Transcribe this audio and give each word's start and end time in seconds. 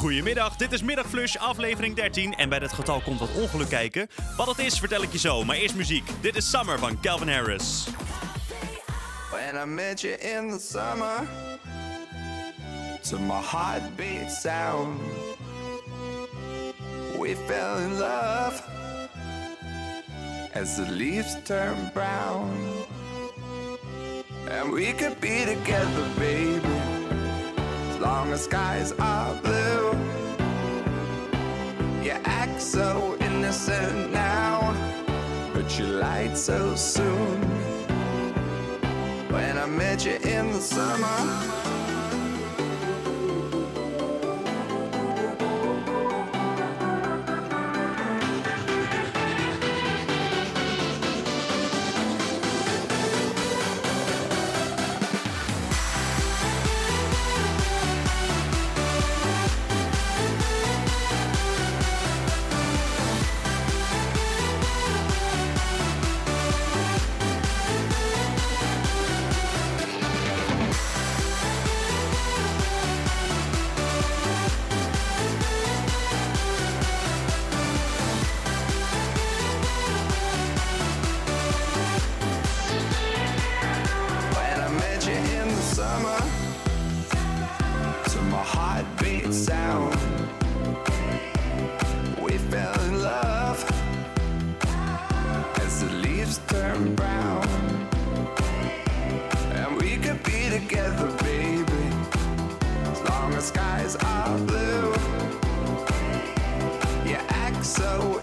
Goedemiddag, 0.00 0.56
dit 0.56 0.72
is 0.72 0.82
Middagflush, 0.82 1.36
aflevering 1.36 1.96
13. 1.96 2.34
En 2.34 2.48
bij 2.48 2.58
dit 2.58 2.72
getal 2.72 3.00
komt 3.00 3.18
wat 3.18 3.28
ongeluk 3.34 3.68
kijken. 3.68 4.08
Wat 4.36 4.46
het 4.46 4.58
is, 4.58 4.78
vertel 4.78 5.02
ik 5.02 5.12
je 5.12 5.18
zo. 5.18 5.44
Maar 5.44 5.56
eerst 5.56 5.74
muziek. 5.74 6.10
Dit 6.20 6.36
is 6.36 6.50
Summer 6.50 6.78
van 6.78 7.00
Calvin 7.00 7.28
Harris. 7.28 7.86
When 9.30 9.62
I 9.62 9.64
met 9.64 10.00
you 10.00 10.14
in 10.14 10.50
the 10.50 10.58
summer, 10.58 11.28
to 13.02 13.18
my 13.18 13.40
heartbeat 13.42 14.32
sound, 14.32 15.00
we 17.18 17.36
fell 17.46 17.82
in 17.82 17.98
love 17.98 18.62
as 20.52 20.74
the 20.74 20.86
leaves 20.90 21.36
turn 21.44 21.90
brown. 21.92 22.48
And 24.48 24.72
we 24.72 24.94
could 24.94 25.20
be 25.20 25.44
together, 25.44 26.06
baby, 26.18 26.69
long 28.00 28.32
as 28.32 28.44
skies 28.44 28.92
are 28.98 29.34
blue. 29.42 29.92
You 32.02 32.12
act 32.24 32.60
so 32.60 33.16
innocent 33.20 34.12
now, 34.12 34.74
but 35.52 35.78
you 35.78 35.84
lied 35.84 36.36
so 36.36 36.74
soon. 36.74 37.40
When 39.30 39.58
I 39.58 39.66
met 39.66 40.06
you 40.06 40.14
in 40.14 40.52
the 40.52 40.60
summer. 40.60 41.69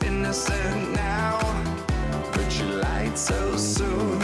Innocent 0.08 0.94
now, 0.94 1.38
but 2.32 2.58
you 2.58 2.66
lied 2.66 3.18
so 3.18 3.58
soon. 3.58 4.20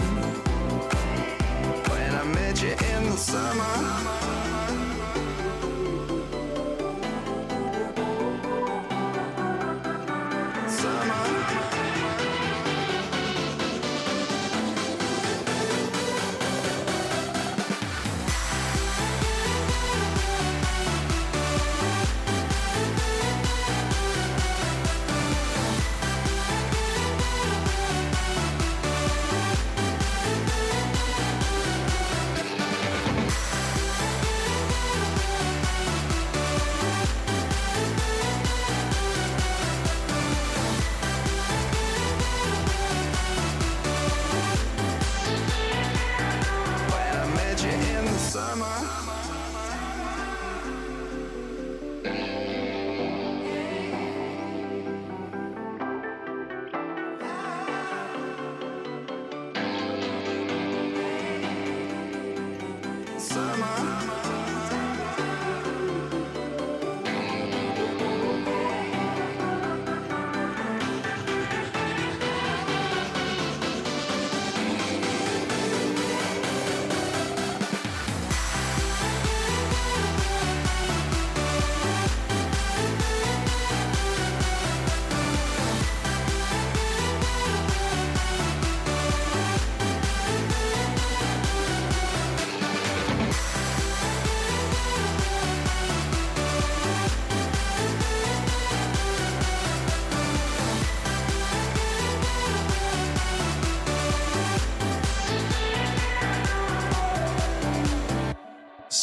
When 1.90 2.16
I 2.16 2.24
met 2.24 2.62
you 2.62 2.72
in 2.72 3.10
the 3.10 3.18
summer. 3.18 4.23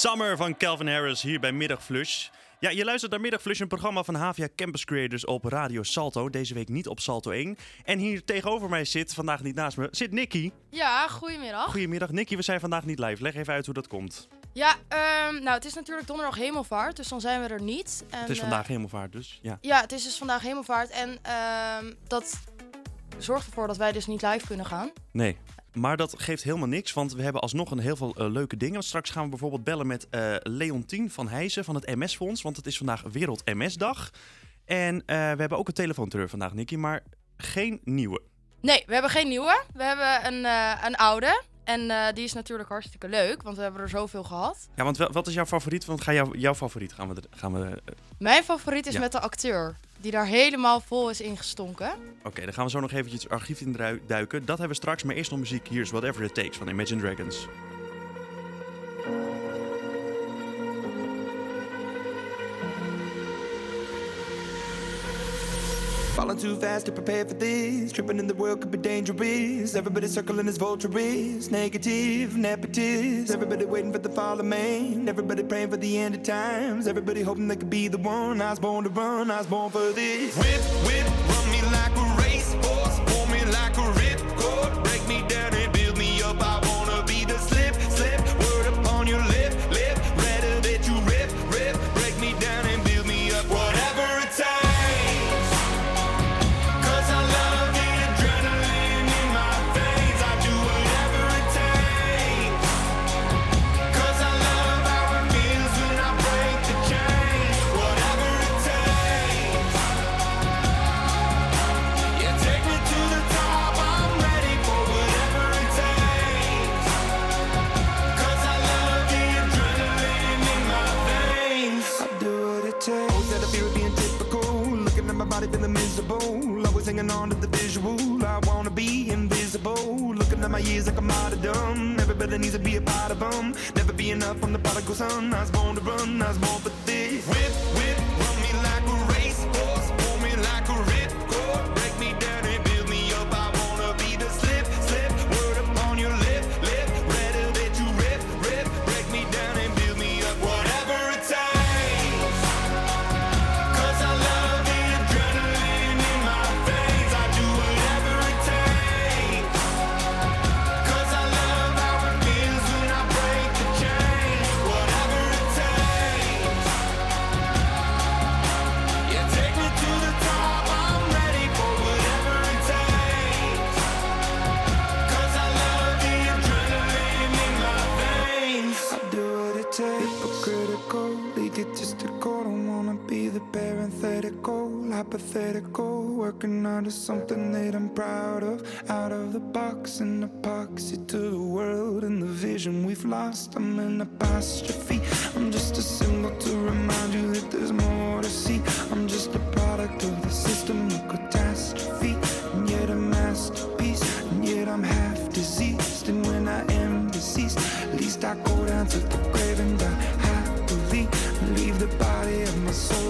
Summer 0.01 0.37
van 0.37 0.57
Calvin 0.57 0.89
Harris 0.89 1.23
hier 1.23 1.41
bij 1.41 1.53
Middagflush. 1.53 2.29
Ja, 2.59 2.71
je 2.71 2.85
luistert 2.85 3.13
naar 3.13 3.21
Middagflush, 3.21 3.61
een 3.61 3.69
programma 3.69 4.03
van 4.03 4.15
Havia 4.15 4.49
Campus 4.57 4.85
Creators 4.85 5.25
op 5.25 5.45
Radio 5.45 5.83
Salto. 5.83 6.31
Deze 6.31 6.55
week 6.55 6.69
niet 6.69 6.89
op 6.89 7.01
Salto 7.01 7.31
1. 7.31 7.57
En 7.85 7.99
hier 7.99 8.25
tegenover 8.25 8.69
mij 8.69 8.85
zit, 8.85 9.15
vandaag 9.15 9.43
niet 9.43 9.55
naast 9.55 9.77
me, 9.77 9.89
zit 9.91 10.13
Nicky. 10.13 10.51
Ja, 10.71 11.09
goedemiddag. 11.09 11.71
Goedemiddag 11.71 12.11
Nicky, 12.11 12.37
we 12.37 12.43
zijn 12.43 12.61
vandaag 12.61 12.85
niet 12.85 12.99
live. 12.99 13.23
Leg 13.23 13.35
even 13.35 13.55
uit 13.55 13.65
hoe 13.65 13.75
dat 13.75 13.89
komt. 13.89 14.29
Ja, 14.53 14.75
ehm, 14.89 15.35
nou 15.35 15.51
het 15.51 15.65
is 15.65 15.75
natuurlijk 15.75 16.07
donderdag 16.07 16.37
hemelvaart, 16.37 16.97
dus 16.97 17.09
dan 17.09 17.21
zijn 17.21 17.43
we 17.43 17.49
er 17.49 17.63
niet. 17.63 18.05
En, 18.11 18.21
Het 18.21 18.29
is 18.29 18.37
eh, 18.37 18.43
vandaag 18.43 18.67
hemelvaart 18.67 19.13
dus, 19.13 19.39
ja. 19.43 19.59
ja, 19.61 19.81
het 19.81 19.93
is 19.93 20.05
dus 20.05 20.17
vandaag 20.17 20.43
hemelvaart 20.43 20.91
en 20.91 21.19
ehm, 21.23 21.93
dat 22.07 22.41
zorgt 23.19 23.47
ervoor 23.47 23.67
dat 23.67 23.77
wij 23.77 23.93
dus 23.93 24.07
niet 24.07 24.23
live 24.23 24.47
kunnen 24.47 24.67
gaan. 24.67 24.91
Nee. 25.13 25.37
Maar 25.73 25.97
dat 25.97 26.15
geeft 26.23 26.43
helemaal 26.43 26.69
niks, 26.69 26.93
want 26.93 27.13
we 27.13 27.23
hebben 27.23 27.41
alsnog 27.43 27.71
een 27.71 27.79
heel 27.79 27.97
veel 27.97 28.15
eh, 28.15 28.31
leuke 28.31 28.57
dingen. 28.57 28.83
Straks 28.83 29.11
gaan 29.11 29.25
we 29.25 29.29
bijvoorbeeld 29.31 29.65
bellen 29.65 29.87
met 29.87 30.09
eh 30.11 30.35
Leontien 30.43 31.11
van 31.11 31.29
Heijzen 31.29 31.65
van 31.65 31.75
het 31.75 31.95
MS-fonds, 31.97 32.43
want 32.43 32.57
het 32.57 32.67
is 32.67 32.77
vandaag 32.77 33.03
Wereld 33.13 33.45
MS-dag. 33.45 34.11
En 34.65 34.95
eh, 35.07 35.17
we 35.17 35.41
hebben 35.41 35.59
ook 35.59 35.69
een 35.69 35.75
telefoonterreur 35.75 36.29
vandaag, 36.29 36.55
Nicky, 36.55 36.77
maar 36.77 37.03
geen 37.37 37.81
nieuwe. 37.85 38.21
Nee, 38.61 38.83
we 38.87 38.93
hebben 38.93 39.11
geen 39.11 39.29
nieuwe. 39.29 39.63
We 39.75 39.83
hebben 39.83 40.27
een, 40.33 40.45
een 40.87 40.97
oude. 40.97 41.43
En 41.65 42.15
die 42.15 42.25
is 42.25 42.33
natuurlijk 42.33 42.69
hartstikke 42.69 43.09
leuk, 43.09 43.43
want 43.43 43.57
we 43.57 43.63
hebben 43.63 43.81
er 43.81 43.89
zoveel 43.89 44.23
gehad. 44.23 44.69
Ja, 44.77 44.85
want 44.85 44.97
wat 44.97 45.27
is 45.27 45.35
jouw 45.35 45.47
favoriet? 45.47 45.85
Want 45.85 46.01
ga 46.01 46.13
jou, 46.13 46.39
jouw 46.39 46.55
favoriet 46.55 46.93
gaan 46.93 47.15
we... 47.15 47.23
Gaan 47.31 47.53
we 47.53 47.83
Mijn 48.19 48.43
favoriet 48.45 48.87
is 48.87 48.93
Ja. 48.95 49.01
met 49.01 49.13
de 49.13 49.21
acteur, 49.21 49.77
die 50.01 50.11
daar 50.11 50.27
helemaal 50.27 50.81
vol 50.81 51.11
is 51.11 51.21
ingestonken. 51.21 51.91
Oké, 52.25 52.45
dan 52.45 52.53
gaan 52.53 52.65
we 52.65 52.71
zo 52.71 52.81
nog 52.81 52.93
eventjes 52.93 53.23
het 53.23 53.33
archief 53.33 53.61
in 53.61 53.73
drui- 53.73 54.01
duiken. 54.07 54.39
Dat 54.45 54.59
hebben 54.59 54.69
we 54.77 54.83
straks, 54.83 55.03
maar 55.03 55.15
eerst 55.15 55.31
nog 55.31 55.39
muziek. 55.41 55.69
Hier 55.69 55.81
is 55.81 55.91
Whatever 55.91 56.23
It 56.25 56.35
Takes 56.35 56.57
van 56.57 56.69
Imagine 56.69 57.01
Dragons. 57.01 57.47
Falling 66.15 66.37
too 66.37 66.57
fast 66.57 66.87
to 66.87 66.93
prepare 66.93 67.25
for 67.25 67.35
this. 67.35 67.93
Tripping 67.93 68.19
in 68.19 68.27
the 68.27 68.35
world 68.35 68.61
could 68.61 68.71
be 68.71 68.79
dangerous. 68.79 69.75
Everybody 69.75 70.09
circling 70.09 70.49
as 70.49 70.57
vultures. 70.59 71.51
Negative, 71.51 72.31
nepotist. 72.31 73.31
Everybody 73.31 73.65
waiting 73.65 73.93
for 73.93 73.99
the 73.99 74.09
fall 74.09 74.39
of 74.39 74.45
man. 74.45 75.09
Everybody 75.09 75.43
praying 75.45 75.71
for 75.71 75.77
the 75.77 75.99
end 75.99 76.17
of 76.17 76.23
times. 76.23 76.87
Everybody 76.87 77.23
hoping 77.23 77.49
they 77.49 77.57
could 77.57 77.71
be 77.71 77.89
the 77.89 77.99
one. 77.99 78.43
I 78.43 78.51
was 78.51 78.59
born 78.59 78.85
to 78.85 78.91
run. 78.91 79.31
I 79.31 79.39
was 79.39 79.47
born 79.47 79.71
for 79.71 79.93
this. 79.93 80.37
Whip, 80.37 80.61
whip, 80.85 81.07
run 81.29 81.51
me 81.51 81.63
like 81.63 81.97
a 81.97 82.23
racehorse. 82.23 83.01
Pull 83.07 83.27
me 83.27 83.45
like 83.53 83.77
a. 83.77 84.10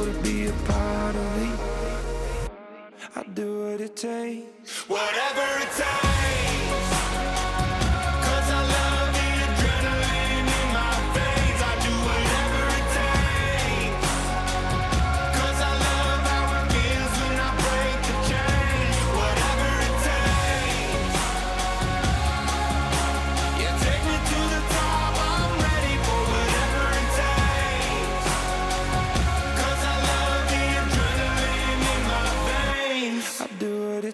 to 0.05 0.13
be 0.23 0.47
a 0.47 0.53
part 0.53 1.15
of 1.15 1.37
me. 1.37 1.51
I 3.17 3.23
do 3.35 3.65
what 3.65 3.81
it 3.81 3.97
takes. 3.97 4.89
Whatever 4.89 5.63
it 5.63 5.71
takes. 5.73 6.10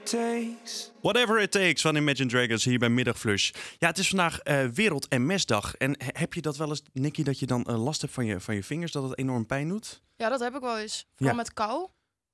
It 0.06 0.18
takes. 0.18 0.92
Whatever 1.02 1.40
It 1.40 1.50
Takes 1.50 1.80
van 1.82 1.96
Imagine 1.96 2.28
Dragons 2.28 2.64
hier 2.64 2.78
bij 2.78 2.88
Middagflush. 2.88 3.50
Ja, 3.78 3.88
het 3.88 3.98
is 3.98 4.08
vandaag 4.08 4.38
eh, 4.38 4.64
Wereld 4.64 5.10
MS-dag. 5.10 5.74
En 5.74 5.90
he- 5.98 6.06
heb 6.12 6.34
je 6.34 6.40
dat 6.42 6.56
wel 6.56 6.68
eens, 6.68 6.82
Nicky, 6.92 7.22
dat 7.22 7.38
je 7.38 7.46
dan 7.46 7.64
eh, 7.64 7.82
last 7.84 8.00
hebt 8.00 8.12
van 8.12 8.26
je, 8.26 8.40
van 8.40 8.54
je 8.54 8.62
vingers, 8.62 8.92
dat 8.92 9.02
het 9.02 9.18
enorm 9.18 9.46
pijn 9.46 9.68
doet? 9.68 10.02
Ja, 10.16 10.28
dat 10.28 10.40
heb 10.40 10.54
ik 10.54 10.60
wel 10.60 10.78
eens. 10.78 11.06
Vooral 11.14 11.36
Ja. 11.36 11.42
met 11.42 11.52
kou. 11.52 11.88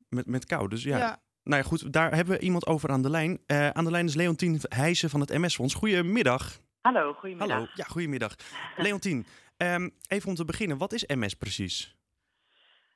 Met, 0.09 0.27
met 0.27 0.45
kou, 0.45 0.69
dus 0.69 0.83
ja. 0.83 0.99
Ja. 0.99 1.21
Nou 1.45 1.63
ja, 1.63 1.69
goed, 1.69 1.93
daar 1.93 2.15
hebben 2.15 2.37
we 2.39 2.43
iemand 2.43 2.67
over 2.67 2.91
aan 2.91 3.03
de 3.03 3.11
lijn. 3.11 3.39
Eh, 3.47 3.69
aan 3.69 3.85
de 3.85 3.91
lijn 3.91 4.07
is 4.07 4.15
Leontien 4.15 4.61
Heijzen 4.69 5.11
van 5.11 5.21
het 5.21 5.31
MS-fonds. 5.31 5.75
Goedemiddag. 5.75 6.61
Hallo, 6.81 7.13
goedemiddag. 7.13 7.49
Hallo. 7.57 7.67
Ja, 7.75 7.85
goedemiddag. 7.85 8.35
Leontien, 8.77 9.27
ehm, 9.57 9.89
even 10.09 10.29
om 10.29 10.35
te 10.35 10.45
beginnen, 10.45 10.79
wat 10.79 10.93
is 10.93 11.05
MS 11.07 11.35
precies? 11.35 11.97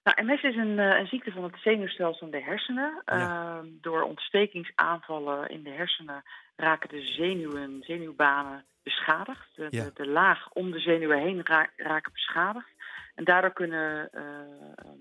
Nou, 0.06 0.26
MS 0.26 0.42
is 0.42 0.56
een, 0.56 0.78
eh, 0.78 0.98
een 0.98 1.06
ziekte 1.06 1.30
van 1.32 1.42
het 1.42 1.56
zenuwstelsel 1.62 2.26
en 2.26 2.32
de 2.32 2.42
hersenen. 2.42 3.02
Ja. 3.04 3.58
Ehm, 3.58 3.66
door 3.80 4.02
ontstekingsaanvallen 4.02 5.48
in 5.48 5.62
de 5.62 5.70
hersenen 5.70 6.22
raken 6.56 6.88
de 6.88 7.00
zenuwen, 7.02 7.82
zenuwbanen 7.82 8.64
beschadigd. 8.82 9.46
De, 9.54 9.66
Ja. 9.70 9.84
de, 9.84 9.90
de 9.94 10.06
laag 10.06 10.48
om 10.52 10.70
de 10.70 10.78
zenuwen 10.78 11.18
heen 11.18 11.40
ra- 11.46 11.70
raken 11.76 12.12
beschadigd. 12.12 12.68
En 13.14 13.24
daardoor 13.24 13.52
kunnen 13.52 14.08
eh, 14.12 14.22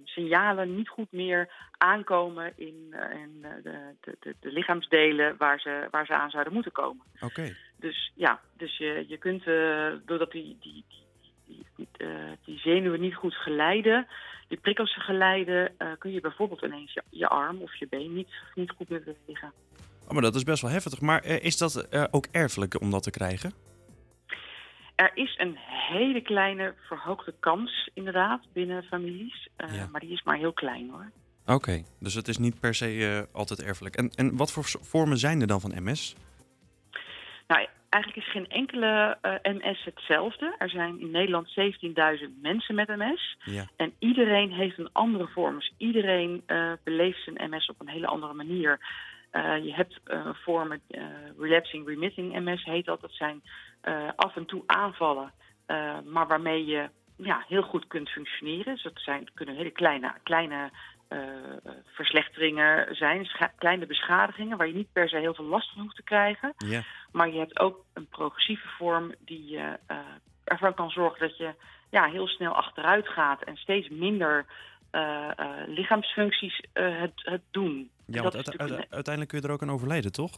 signalen 0.03 0.75
niet 0.75 0.89
goed 0.89 1.11
meer 1.11 1.49
aankomen 1.77 2.53
in, 2.55 2.87
eh, 2.91 3.19
in 3.19 3.41
de, 3.63 3.95
de, 4.01 4.17
de, 4.19 4.35
de 4.39 4.51
lichaamsdelen 4.51 5.37
waar 5.37 5.59
ze, 5.59 5.87
waar 5.91 6.05
ze 6.05 6.13
aan 6.13 6.29
zouden 6.29 6.53
moeten 6.53 6.71
komen. 6.71 7.03
Oké. 7.21 7.55
Dus 7.79 8.11
ja, 8.15 8.39
dus 8.57 8.77
je, 8.77 9.05
je 9.07 9.17
kunt, 9.17 9.43
doordat 10.07 10.31
die, 10.31 10.57
die, 10.61 10.85
die, 10.89 11.05
die, 11.45 11.65
die, 11.75 12.37
die 12.45 12.57
zenuwen 12.59 12.99
niet 13.01 13.15
goed 13.15 13.35
geleiden, 13.35 14.07
die 14.47 14.57
prikkels 14.57 15.03
geleiden, 15.03 15.73
eh, 15.77 15.87
kun 15.97 16.11
je 16.11 16.21
bijvoorbeeld 16.21 16.61
ineens 16.61 16.93
je, 16.93 17.03
je 17.09 17.27
arm 17.27 17.61
of 17.61 17.75
je 17.75 17.87
been 17.87 18.13
niet, 18.13 18.29
niet 18.55 18.71
goed 18.71 18.89
meer 18.89 19.03
bewegen. 19.03 19.53
Oh, 20.07 20.11
maar 20.11 20.21
dat 20.21 20.35
is 20.35 20.43
best 20.43 20.61
wel 20.61 20.71
heftig. 20.71 21.01
Maar 21.01 21.21
eh, 21.21 21.43
is 21.43 21.57
dat 21.57 21.75
eh, 21.75 22.03
ook 22.11 22.27
erfelijk 22.31 22.81
om 22.81 22.91
dat 22.91 23.03
te 23.03 23.11
krijgen? 23.11 23.53
Er 24.95 25.11
is 25.13 25.37
een 25.37 25.55
hele 25.89 26.21
kleine 26.21 26.73
verhoogde 26.87 27.33
kans, 27.39 27.89
inderdaad, 27.93 28.41
binnen 28.53 28.83
families. 28.83 29.49
Ja. 29.57 29.87
Maar 29.91 30.01
die 30.01 30.11
is 30.11 30.23
maar 30.23 30.37
heel 30.37 30.53
klein 30.53 30.89
hoor. 30.89 31.11
Oké, 31.45 31.83
dus 31.99 32.13
het 32.13 32.27
is 32.27 32.37
niet 32.37 32.59
per 32.59 32.75
se 32.75 33.27
altijd 33.31 33.63
erfelijk. 33.63 33.95
En, 33.95 34.09
en 34.09 34.37
wat 34.37 34.51
voor 34.51 34.63
vormen 34.63 35.17
zijn 35.17 35.41
er 35.41 35.47
dan 35.47 35.61
van 35.61 35.83
MS? 35.83 36.15
Eigenlijk 37.95 38.25
is 38.25 38.31
geen 38.31 38.47
enkele 38.47 39.17
eh, 39.21 39.53
MS 39.53 39.83
hetzelfde. 39.83 40.55
Er 40.57 40.69
zijn 40.69 40.99
in 40.99 41.11
Nederland 41.11 41.47
17.000 41.47 42.41
mensen 42.41 42.75
met 42.75 42.87
MS. 42.87 43.37
Ja. 43.43 43.67
En 43.75 43.93
iedereen 43.99 44.51
heeft 44.51 44.77
een 44.77 44.91
andere 44.91 45.27
vorm. 45.27 45.55
Dus 45.55 45.73
iedereen 45.77 46.43
eh, 46.45 46.71
beleeft 46.83 47.23
zijn 47.23 47.49
MS 47.49 47.69
op 47.69 47.81
een 47.81 47.89
hele 47.89 48.07
andere 48.07 48.33
manier. 48.33 48.79
Eh, 49.31 49.65
je 49.65 49.73
hebt 49.73 49.99
vormen, 50.33 50.81
relapsing 51.39 51.87
remitting 51.87 52.39
MS 52.39 52.63
heet 52.63 52.85
dat. 52.85 53.01
Dat 53.01 53.13
zijn 53.13 53.41
af 54.15 54.35
en 54.35 54.45
toe 54.45 54.63
aanvallen, 54.65 55.31
maar 56.05 56.27
waarmee 56.27 56.65
je 56.65 56.89
ja, 57.17 57.43
heel 57.47 57.61
goed 57.61 57.87
kunt 57.87 58.09
functioneren. 58.09 58.73
Dus 58.73 58.83
dat 58.83 58.99
zijn, 58.99 59.29
kunnen 59.33 59.55
hele 59.55 59.71
kleine, 59.71 60.13
kleine 60.23 60.69
verslechteringen 61.85 62.95
zijn, 62.95 63.27
kleine 63.57 63.85
beschadigingen, 63.85 64.57
waar 64.57 64.67
je 64.67 64.73
niet 64.73 64.91
per 64.93 65.09
se 65.09 65.17
heel 65.17 65.33
veel 65.33 65.45
last 65.45 65.71
van 65.73 65.81
hoeft 65.81 65.95
te 65.95 66.03
krijgen. 66.03 66.53
Ja. 66.57 66.81
Maar 67.11 67.29
je 67.29 67.39
hebt 67.39 67.59
ook 67.59 67.85
een 67.93 68.07
progressieve 68.07 68.67
vorm 68.67 69.13
die 69.19 69.57
eh, 69.57 69.73
ervan 70.43 70.73
kan 70.73 70.89
zorgen 70.89 71.19
dat 71.27 71.37
je 71.37 71.53
ja, 71.89 72.05
heel 72.05 72.27
snel 72.27 72.53
achteruit 72.53 73.07
gaat 73.07 73.43
en 73.43 73.55
steeds 73.57 73.89
minder 73.89 74.45
eh, 74.91 75.29
eh, 75.35 75.47
lichaamsfuncties 75.67 76.61
eh, 76.73 76.99
het, 76.99 77.11
het 77.15 77.41
doen. 77.51 77.89
En 78.07 78.13
Ja, 78.13 78.21
want 78.21 78.35
uite- 78.35 78.51
natuurlijk 78.51 78.93
uiteindelijk 78.93 79.29
kun 79.29 79.41
je 79.41 79.47
er 79.47 79.53
ook 79.53 79.61
aan 79.61 79.71
overlijden, 79.71 80.11
toch? 80.11 80.31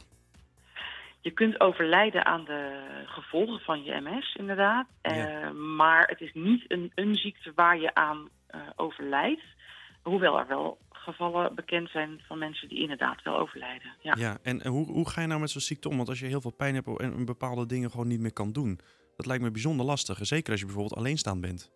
Je 1.22 1.32
kunt 1.32 1.60
overlijden 1.60 2.26
aan 2.26 2.44
de 2.46 2.84
gevolgen 3.06 3.60
van 3.60 3.84
je 3.84 4.00
MS, 4.02 4.36
inderdaad. 4.36 4.88
Ja. 5.02 5.12
Eh, 5.12 5.52
maar 5.52 6.08
het 6.08 6.22
is 6.22 6.34
niet 6.34 6.64
een, 6.68 6.92
een 6.96 7.16
ziekte 7.16 7.52
waar 7.56 7.80
je 7.80 7.94
aan 7.94 8.30
eh, 8.48 8.60
overlijdt. 8.76 9.42
Hoewel 10.08 10.40
er 10.40 10.48
wel 10.48 10.78
gevallen 10.90 11.56
bekend 11.56 11.90
zijn 11.90 12.22
van 12.28 12.38
mensen 12.38 12.68
die 12.68 12.80
inderdaad 12.80 13.24
wel 13.24 13.38
overlijden. 13.38 13.96
Ja. 14.02 14.16
Ja, 14.18 14.38
en 14.44 14.68
hoe, 14.68 14.86
hoe 14.86 15.10
ga 15.10 15.22
je 15.22 15.28
nou 15.28 15.40
met 15.40 15.50
zo'n 15.50 15.62
ziekte 15.62 15.90
om? 15.90 15.96
Want 15.96 16.10
als 16.10 16.20
je 16.20 16.26
heel 16.26 16.42
veel 16.42 16.56
pijn 16.58 16.76
hebt 16.76 17.00
en 17.00 17.26
bepaalde 17.26 17.66
dingen 17.66 17.92
gewoon 17.92 18.08
niet 18.08 18.20
meer 18.20 18.34
kan 18.34 18.52
doen, 18.52 18.80
dat 19.16 19.26
lijkt 19.26 19.44
me 19.44 19.52
bijzonder 19.52 19.86
lastig. 19.86 20.18
Zeker 20.22 20.52
als 20.52 20.60
je 20.60 20.66
bijvoorbeeld 20.66 21.00
alleenstaand 21.00 21.42
bent. 21.42 21.72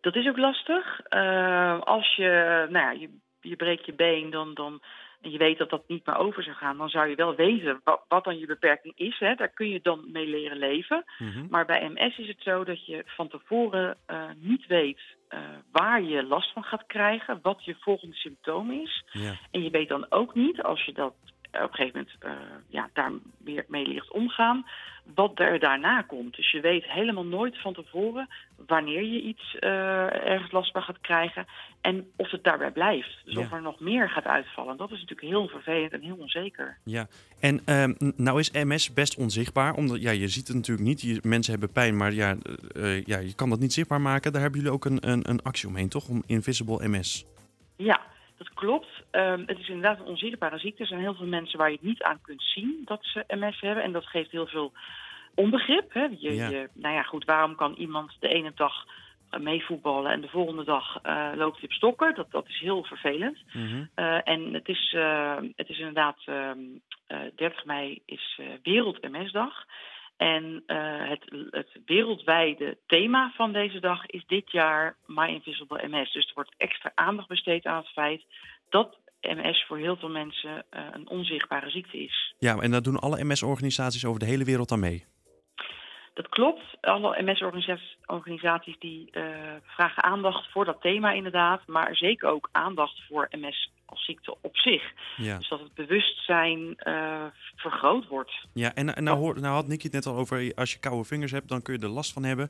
Dat 0.00 0.16
is 0.16 0.28
ook 0.28 0.38
lastig. 0.38 1.00
Eh, 1.00 1.80
als 1.80 2.16
je, 2.16 2.66
nou 2.70 2.84
ja, 2.84 2.90
je, 2.90 3.08
je 3.40 3.56
breekt 3.56 3.86
je 3.86 3.94
been 3.94 4.30
dan, 4.30 4.54
dan, 4.54 4.82
en 5.20 5.30
je 5.30 5.38
weet 5.38 5.58
dat 5.58 5.70
dat 5.70 5.88
niet 5.88 6.06
meer 6.06 6.16
over 6.16 6.42
zou 6.42 6.56
gaan, 6.56 6.78
dan 6.78 6.88
zou 6.88 7.08
je 7.08 7.14
wel 7.14 7.34
weten 7.34 7.80
wat, 7.84 8.04
wat 8.08 8.24
dan 8.24 8.38
je 8.38 8.46
beperking 8.46 8.96
is. 8.96 9.18
Hè. 9.18 9.34
Daar 9.34 9.52
kun 9.52 9.68
je 9.68 9.80
dan 9.82 10.10
mee 10.12 10.26
leren 10.26 10.58
leven. 10.58 11.04
Mhm. 11.18 11.46
Maar 11.48 11.66
bij 11.66 11.88
MS 11.88 12.18
is 12.18 12.28
het 12.28 12.42
zo 12.42 12.64
dat 12.64 12.86
je 12.86 13.02
van 13.06 13.28
tevoren 13.28 13.98
eh, 14.06 14.30
niet 14.36 14.66
weet 14.66 15.00
eh, 15.30 15.40
waar 15.72 16.02
je 16.02 16.22
last 16.22 16.52
van 16.52 16.62
gaat 16.62 16.86
krijgen, 16.86 17.38
wat 17.42 17.64
je 17.64 17.76
volgende 17.80 18.14
symptoom 18.14 18.70
is. 18.70 19.04
Ja. 19.12 19.38
En 19.50 19.62
je 19.62 19.70
weet 19.70 19.88
dan 19.88 20.06
ook 20.08 20.34
niet, 20.34 20.62
als 20.62 20.84
je 20.84 20.92
dat 20.92 21.14
op 21.52 21.60
een 21.60 21.74
gegeven 21.74 21.98
moment 21.98 22.16
eh, 22.18 22.56
ja, 22.68 22.88
daar 22.92 23.12
weer 23.44 23.64
mee 23.68 23.86
leert 23.86 24.10
omgaan, 24.10 24.66
wat 25.14 25.38
er 25.38 25.58
daarna 25.58 26.02
komt. 26.02 26.36
Dus 26.36 26.50
je 26.50 26.60
weet 26.60 26.84
helemaal 26.84 27.24
nooit 27.24 27.60
van 27.60 27.74
tevoren 27.74 28.28
wanneer 28.66 29.02
je 29.02 29.20
iets 29.22 29.56
eh, 29.58 29.70
ergens 30.30 30.52
last 30.52 30.72
van 30.72 30.82
gaat 30.82 31.00
krijgen 31.00 31.46
en 31.80 32.10
of 32.16 32.30
het 32.30 32.44
daarbij 32.44 32.70
blijft. 32.70 33.20
Dus 33.24 33.34
Ja. 33.34 33.40
of 33.40 33.52
er 33.52 33.62
nog 33.62 33.80
meer 33.80 34.10
gaat 34.10 34.24
uitvallen. 34.24 34.76
Dat 34.76 34.90
is 34.90 35.00
natuurlijk 35.00 35.28
heel 35.28 35.48
vervelend 35.48 35.92
en 35.92 36.00
heel 36.02 36.16
onzeker. 36.16 36.78
Ja, 36.84 37.06
en 37.40 37.60
ehm, 37.64 37.92
nou 38.16 38.38
is 38.38 38.50
MS 38.50 38.92
best 38.92 39.16
onzichtbaar, 39.16 39.74
omdat 39.74 40.00
ja, 40.00 40.10
je 40.10 40.28
ziet 40.28 40.46
het 40.48 40.56
natuurlijk 40.56 40.86
niet. 40.88 41.00
Je, 41.00 41.18
mensen 41.22 41.52
hebben 41.52 41.72
pijn, 41.72 41.96
maar 41.96 42.12
ja, 42.12 42.36
eh, 42.74 42.96
eh, 42.96 43.04
ja, 43.04 43.18
je 43.18 43.34
kan 43.34 43.50
dat 43.50 43.58
niet 43.60 43.72
zichtbaar 43.72 44.00
maken. 44.00 44.32
Daar 44.32 44.42
hebben 44.42 44.60
jullie 44.60 44.74
ook 44.74 44.84
een, 44.84 45.08
een, 45.10 45.30
een 45.30 45.42
actie 45.42 45.68
omheen, 45.68 45.88
toch? 45.88 46.08
Om 46.08 46.22
Invisible 46.26 46.88
MS. 46.88 47.24
Ja, 47.76 48.00
dat 48.40 48.54
klopt. 48.54 48.88
Ehm, 49.10 49.42
het 49.46 49.58
is 49.58 49.68
inderdaad 49.68 49.98
een 49.98 50.06
onzichtbare 50.14 50.58
ziekte. 50.58 50.82
Er 50.82 50.88
zijn 50.88 51.00
heel 51.00 51.14
veel 51.14 51.26
mensen 51.26 51.58
waar 51.58 51.68
je 51.70 51.76
het 51.76 51.84
niet 51.84 52.02
aan 52.02 52.20
kunt 52.22 52.42
zien 52.42 52.82
dat 52.84 52.98
ze 53.02 53.24
MS 53.28 53.60
hebben. 53.60 53.84
En 53.84 53.92
dat 53.92 54.06
geeft 54.06 54.30
heel 54.30 54.46
veel 54.46 54.72
onbegrip. 55.34 55.92
Hè? 55.92 56.06
Je, 56.18 56.34
Ja. 56.34 56.48
je, 56.48 56.68
nou 56.74 56.94
ja, 56.94 57.02
goed, 57.02 57.24
waarom 57.24 57.54
kan 57.54 57.74
iemand 57.74 58.16
de 58.20 58.28
ene 58.28 58.52
dag 58.54 58.86
eh, 59.30 59.40
meevoetballen 59.40 60.12
en 60.12 60.20
de 60.20 60.28
volgende 60.28 60.64
dag 60.64 60.98
eh, 61.02 61.30
loopt 61.34 61.56
hij 61.56 61.64
op 61.64 61.72
stokken? 61.72 62.14
Dat, 62.14 62.30
dat 62.30 62.48
is 62.48 62.58
heel 62.60 62.84
vervelend. 62.84 63.38
Mhm. 63.52 63.84
Eh, 63.94 64.28
en 64.28 64.54
het 64.54 64.68
is, 64.68 64.96
het 65.56 65.68
is 65.68 65.78
inderdaad, 65.78 66.18
ehm, 66.24 66.58
eh 67.06 67.18
30 67.36 67.64
mei 67.64 68.02
is 68.06 68.38
eh, 68.40 68.46
Wereld 68.62 69.10
MS-dag. 69.10 69.66
En 70.20 70.62
eh, 70.66 71.08
het, 71.08 71.24
het 71.50 71.80
wereldwijde 71.84 72.78
thema 72.86 73.32
van 73.36 73.52
deze 73.52 73.80
dag 73.80 74.06
is 74.06 74.24
dit 74.26 74.50
jaar 74.50 74.96
My 75.06 75.28
Invisible 75.28 75.88
MS. 75.88 76.12
Dus 76.12 76.26
er 76.26 76.34
wordt 76.34 76.54
extra 76.56 76.92
aandacht 76.94 77.28
besteed 77.28 77.64
aan 77.64 77.76
het 77.76 77.88
feit 77.88 78.24
dat 78.68 78.98
MS 79.20 79.64
voor 79.66 79.78
heel 79.78 79.96
veel 79.96 80.08
mensen 80.08 80.64
eh, 80.70 80.82
een 80.92 81.08
onzichtbare 81.08 81.70
ziekte 81.70 81.98
is. 81.98 82.34
Ja, 82.38 82.58
en 82.58 82.70
daar 82.70 82.82
doen 82.82 82.98
alle 82.98 83.24
MS-organisaties 83.24 84.04
over 84.04 84.20
de 84.20 84.26
hele 84.26 84.44
wereld 84.44 84.72
aan 84.72 84.80
mee. 84.80 85.04
Dat 86.14 86.28
klopt. 86.28 86.62
Alle 86.80 87.22
MS-organisaties 87.22 88.78
die 88.78 89.10
eh, 89.10 89.24
vragen 89.62 90.02
aandacht 90.02 90.50
voor 90.50 90.64
dat 90.64 90.80
thema 90.80 91.12
inderdaad. 91.12 91.66
Maar 91.66 91.96
zeker 91.96 92.28
ook 92.28 92.48
aandacht 92.52 93.02
voor 93.08 93.28
MS 93.30 93.70
als 93.90 94.04
ziekte 94.04 94.36
op 94.40 94.56
zich. 94.56 94.92
Ja, 95.16 95.36
Dus 95.38 95.48
dat 95.48 95.60
het 95.60 95.74
bewustzijn 95.74 96.76
eh, 96.76 97.24
vergroot 97.56 98.06
wordt. 98.08 98.32
ja 98.52 98.74
en, 98.74 98.96
en 98.96 99.04
nou, 99.04 99.18
hoor, 99.18 99.40
nou 99.40 99.54
had 99.54 99.66
Nicky 99.66 99.84
het 99.84 99.92
net 99.92 100.06
al 100.06 100.16
over, 100.16 100.52
als 100.54 100.72
je 100.72 100.78
koude 100.78 101.04
vingers 101.04 101.32
hebt, 101.32 101.48
dan 101.48 101.62
kun 101.62 101.74
je 101.74 101.80
er 101.80 101.88
last 101.88 102.12
van 102.12 102.22
hebben. 102.24 102.48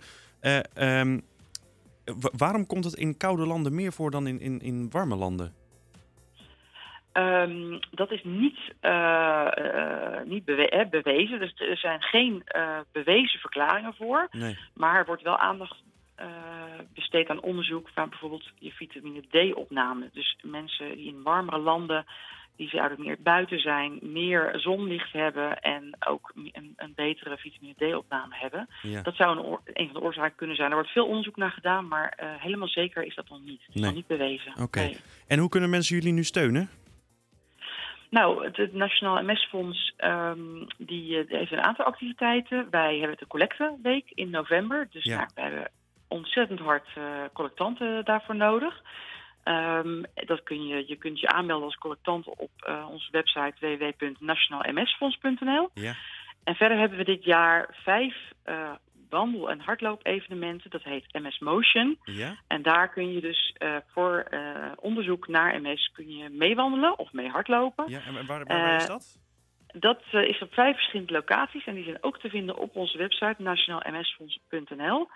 Wa- 2.05 2.31
waarom 2.37 2.67
komt 2.67 2.85
het 2.85 2.95
in 2.95 3.17
koude 3.17 3.47
landen 3.47 3.75
meer 3.75 3.93
voor 3.93 4.11
dan 4.11 4.27
in, 4.27 4.41
in, 4.41 4.61
in 4.61 4.91
warme 4.91 5.17
landen? 5.17 5.55
Ehm, 7.13 7.79
dat 7.91 8.11
is 8.11 8.25
niet, 8.25 8.59
eh, 8.81 9.49
niet 10.25 10.45
bewe- 10.45 10.69
eh, 10.69 10.89
bewezen. 10.89 11.39
Dus 11.39 11.53
er 11.57 11.77
zijn 11.77 12.03
geen 12.03 12.45
bewezen 12.93 13.39
verklaringen 13.41 13.95
voor. 13.95 14.29
Nee. 14.31 14.59
Maar 14.75 14.99
er 14.99 15.07
wordt 15.07 15.23
wel 15.23 15.37
aandacht 15.39 15.83
besteed 16.95 17.29
aan 17.29 17.43
onderzoek 17.43 17.89
van 17.95 18.09
bijvoorbeeld 18.09 18.51
je 18.59 18.71
vitamine 18.71 19.21
D-opname. 19.21 20.11
Dus 20.13 20.37
mensen 20.43 20.97
die 20.97 21.07
in 21.07 21.23
warmere 21.23 21.59
landen, 21.59 22.05
die 22.57 22.69
zouden 22.69 23.01
meer 23.01 23.17
buiten 23.23 23.59
zijn, 23.59 23.99
meer 24.03 24.53
zonlicht 24.57 25.13
hebben 25.13 25.61
en 25.61 25.97
ook 26.09 26.33
een, 26.53 26.73
een 26.77 26.93
betere 26.95 27.37
vitamine 27.37 27.75
D-opname 27.75 28.35
hebben. 28.37 28.69
Ja. 28.83 29.03
Dat 29.03 29.15
zou 29.17 29.39
een, 29.39 29.59
een 29.73 29.85
van 29.91 29.95
de 30.01 30.07
oorzaken 30.07 30.37
kunnen 30.37 30.57
zijn. 30.57 30.69
Er 30.69 30.75
wordt 30.75 30.91
veel 30.91 31.07
onderzoek 31.07 31.37
naar 31.37 31.51
gedaan, 31.51 31.89
maar 31.89 32.13
eh, 32.17 32.29
helemaal 32.39 32.69
zeker 32.69 33.03
is 33.05 33.15
dat 33.15 33.29
nog 33.29 33.41
niet. 33.45 33.61
Het 33.67 33.69
is 33.69 33.81
Nee. 33.81 33.85
nog 33.85 33.95
niet 33.95 34.07
bewezen. 34.07 34.53
Oké. 34.63 34.81
Nee. 34.81 34.97
En 35.27 35.39
hoe 35.39 35.49
kunnen 35.49 35.71
mensen 35.71 35.97
jullie 35.97 36.13
nu 36.13 36.25
steunen? 36.25 36.69
Nou, 38.11 38.45
het, 38.45 38.57
het 38.57 38.73
Nationaal 38.73 39.23
MS-fonds 39.23 39.93
ehm, 39.97 40.39
die, 40.79 41.19
eh, 41.19 41.39
heeft 41.39 41.53
een 41.53 41.63
aantal 41.63 41.85
activiteiten. 41.85 42.67
Wij 42.71 42.99
hebben 42.99 43.17
de 43.19 43.27
collecteweek 43.27 44.11
in 44.15 44.31
november. 44.31 44.89
Dus 44.91 45.05
Ja. 45.05 45.29
we 45.35 45.41
hebben 45.41 45.71
ontzettend 46.11 46.61
hard 46.61 46.89
eh, 46.95 47.03
collectanten 47.33 48.05
daarvoor 48.05 48.37
nodig. 48.37 48.83
Ehm, 49.43 50.03
dat 50.15 50.43
kun 50.43 50.67
je, 50.67 50.85
je 50.87 50.97
kunt 50.97 51.21
je 51.21 51.29
aanmelden 51.29 51.67
als 51.67 51.77
collectant 51.77 52.27
op 52.27 52.51
eh, 52.57 52.87
onze 52.91 53.09
website 53.11 53.55
www.nationaalmsfonds.nl. 53.61 55.71
Ja. 55.75 55.95
En 56.45 56.55
verder 56.55 56.79
hebben 56.79 56.99
we 56.99 57.05
dit 57.05 57.25
jaar 57.25 57.79
vijf 57.85 58.17
eh, 58.43 58.71
wandel- 59.09 59.51
en 59.51 59.61
hardloop-evenementen. 59.61 60.71
Dat 60.71 60.83
heet 60.83 61.13
MS 61.13 61.39
Motion. 61.39 61.99
Ja? 62.05 62.37
En 62.47 62.63
daar 62.63 62.89
kun 62.89 63.13
je 63.13 63.21
dus 63.21 63.57
voor 63.87 64.29
onderzoek 64.77 65.29
naar 65.29 65.61
MS 65.61 65.91
kun 65.93 66.17
je 66.17 66.29
meewandelen 66.29 66.99
of 66.99 67.13
mee 67.13 67.29
hardlopen. 67.29 67.85
Ja, 67.89 68.01
en 68.07 68.27
waar, 68.27 68.45
waar, 68.45 68.77
is 68.77 68.87
dat? 68.87 69.19
Dat 69.73 70.03
is 70.13 70.43
op 70.43 70.53
vijf 70.53 70.75
verschillende 70.75 71.13
locaties 71.13 71.67
en 71.67 71.75
die 71.75 71.85
zijn 71.85 72.03
ook 72.03 72.19
te 72.19 72.29
vinden 72.29 72.59
op 72.59 72.77
onze 72.77 72.99
website 72.99 73.43
nationaalmsfonds.nl 73.43 75.09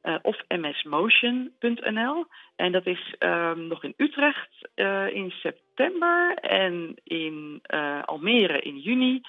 eh, 0.00 0.14
of 0.22 0.36
msmotion.nl. 0.48 2.26
En 2.56 2.72
dat 2.72 2.86
is 2.86 3.14
ehm, 3.18 3.66
nog 3.66 3.84
in 3.84 3.94
Utrecht 3.96 4.68
eh, 4.74 5.06
in 5.14 5.30
september 5.30 6.34
en 6.34 6.94
in 7.04 7.58
eh, 7.62 8.02
Almere 8.04 8.60
in 8.60 8.78
juni. 8.78 9.20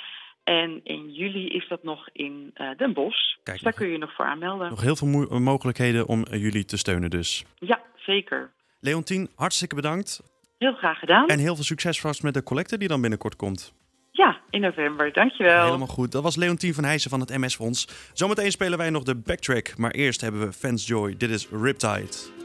En 0.43 0.79
in 0.83 1.11
juli 1.13 1.47
is 1.47 1.67
dat 1.67 1.83
nog 1.83 2.09
in 2.11 2.53
Den 2.77 2.93
Bosch. 2.93 3.35
Kijk, 3.43 3.57
dus 3.57 3.61
daar 3.61 3.73
kun 3.73 3.87
je 3.87 3.97
nog 3.97 4.13
voor 4.13 4.25
aanmelden. 4.25 4.69
Nog 4.69 4.81
heel 4.81 4.95
veel 4.95 5.07
mo- 5.07 5.39
mogelijkheden 5.39 6.07
om 6.07 6.25
jullie 6.31 6.65
te 6.65 6.77
steunen 6.77 7.09
dus. 7.09 7.45
Ja, 7.59 7.81
zeker. 7.95 8.51
Leontien, 8.79 9.29
hartstikke 9.35 9.75
bedankt. 9.75 10.21
Heel 10.57 10.73
graag 10.73 10.99
gedaan. 10.99 11.27
En 11.27 11.39
heel 11.39 11.55
veel 11.55 11.63
succes 11.63 12.01
vast 12.01 12.23
met 12.23 12.33
de 12.33 12.43
collecte 12.43 12.77
die 12.77 12.87
dan 12.87 13.01
binnenkort 13.01 13.35
komt. 13.35 13.73
Ja, 14.11 14.41
in 14.49 14.61
november. 14.61 15.13
Dankjewel. 15.13 15.65
Helemaal 15.65 15.87
goed. 15.87 16.11
Dat 16.11 16.23
was 16.23 16.35
Leontien 16.35 16.73
van 16.73 16.83
Heijsen 16.83 17.09
van 17.09 17.19
het 17.19 17.37
MS-fonds. 17.37 17.87
Zometeen 18.13 18.51
spelen 18.51 18.77
wij 18.77 18.89
nog 18.89 19.03
de 19.03 19.15
backtrack. 19.15 19.77
Maar 19.77 19.91
eerst 19.91 20.21
hebben 20.21 20.41
we 20.41 20.53
Fans 20.53 20.87
Joy. 20.87 21.17
Dit 21.17 21.29
is 21.29 21.47
Riptide. 21.51 22.40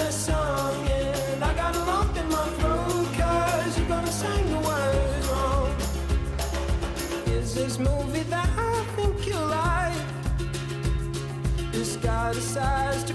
I 0.00 1.54
got 1.54 1.74
a 1.74 1.80
lump 1.80 2.16
in 2.16 2.28
my 2.28 2.48
throat, 2.60 3.08
cause 3.18 3.78
you're 3.78 3.88
gonna 3.88 4.06
sing 4.12 4.48
the 4.48 4.58
words 4.58 5.26
wrong. 5.28 5.74
Is 7.26 7.54
this 7.54 7.78
movie 7.80 8.22
that 8.34 8.48
I 8.56 8.84
think 8.94 9.26
you 9.26 9.34
like? 9.34 10.06
This 11.72 11.96
guy 11.96 12.32
decides 12.32 13.02
to 13.04 13.14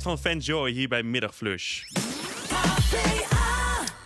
van 0.00 0.18
Fans 0.18 0.46
Joy 0.46 0.70
hier 0.70 0.88
bij 0.88 1.02
Middagflush. 1.02 1.82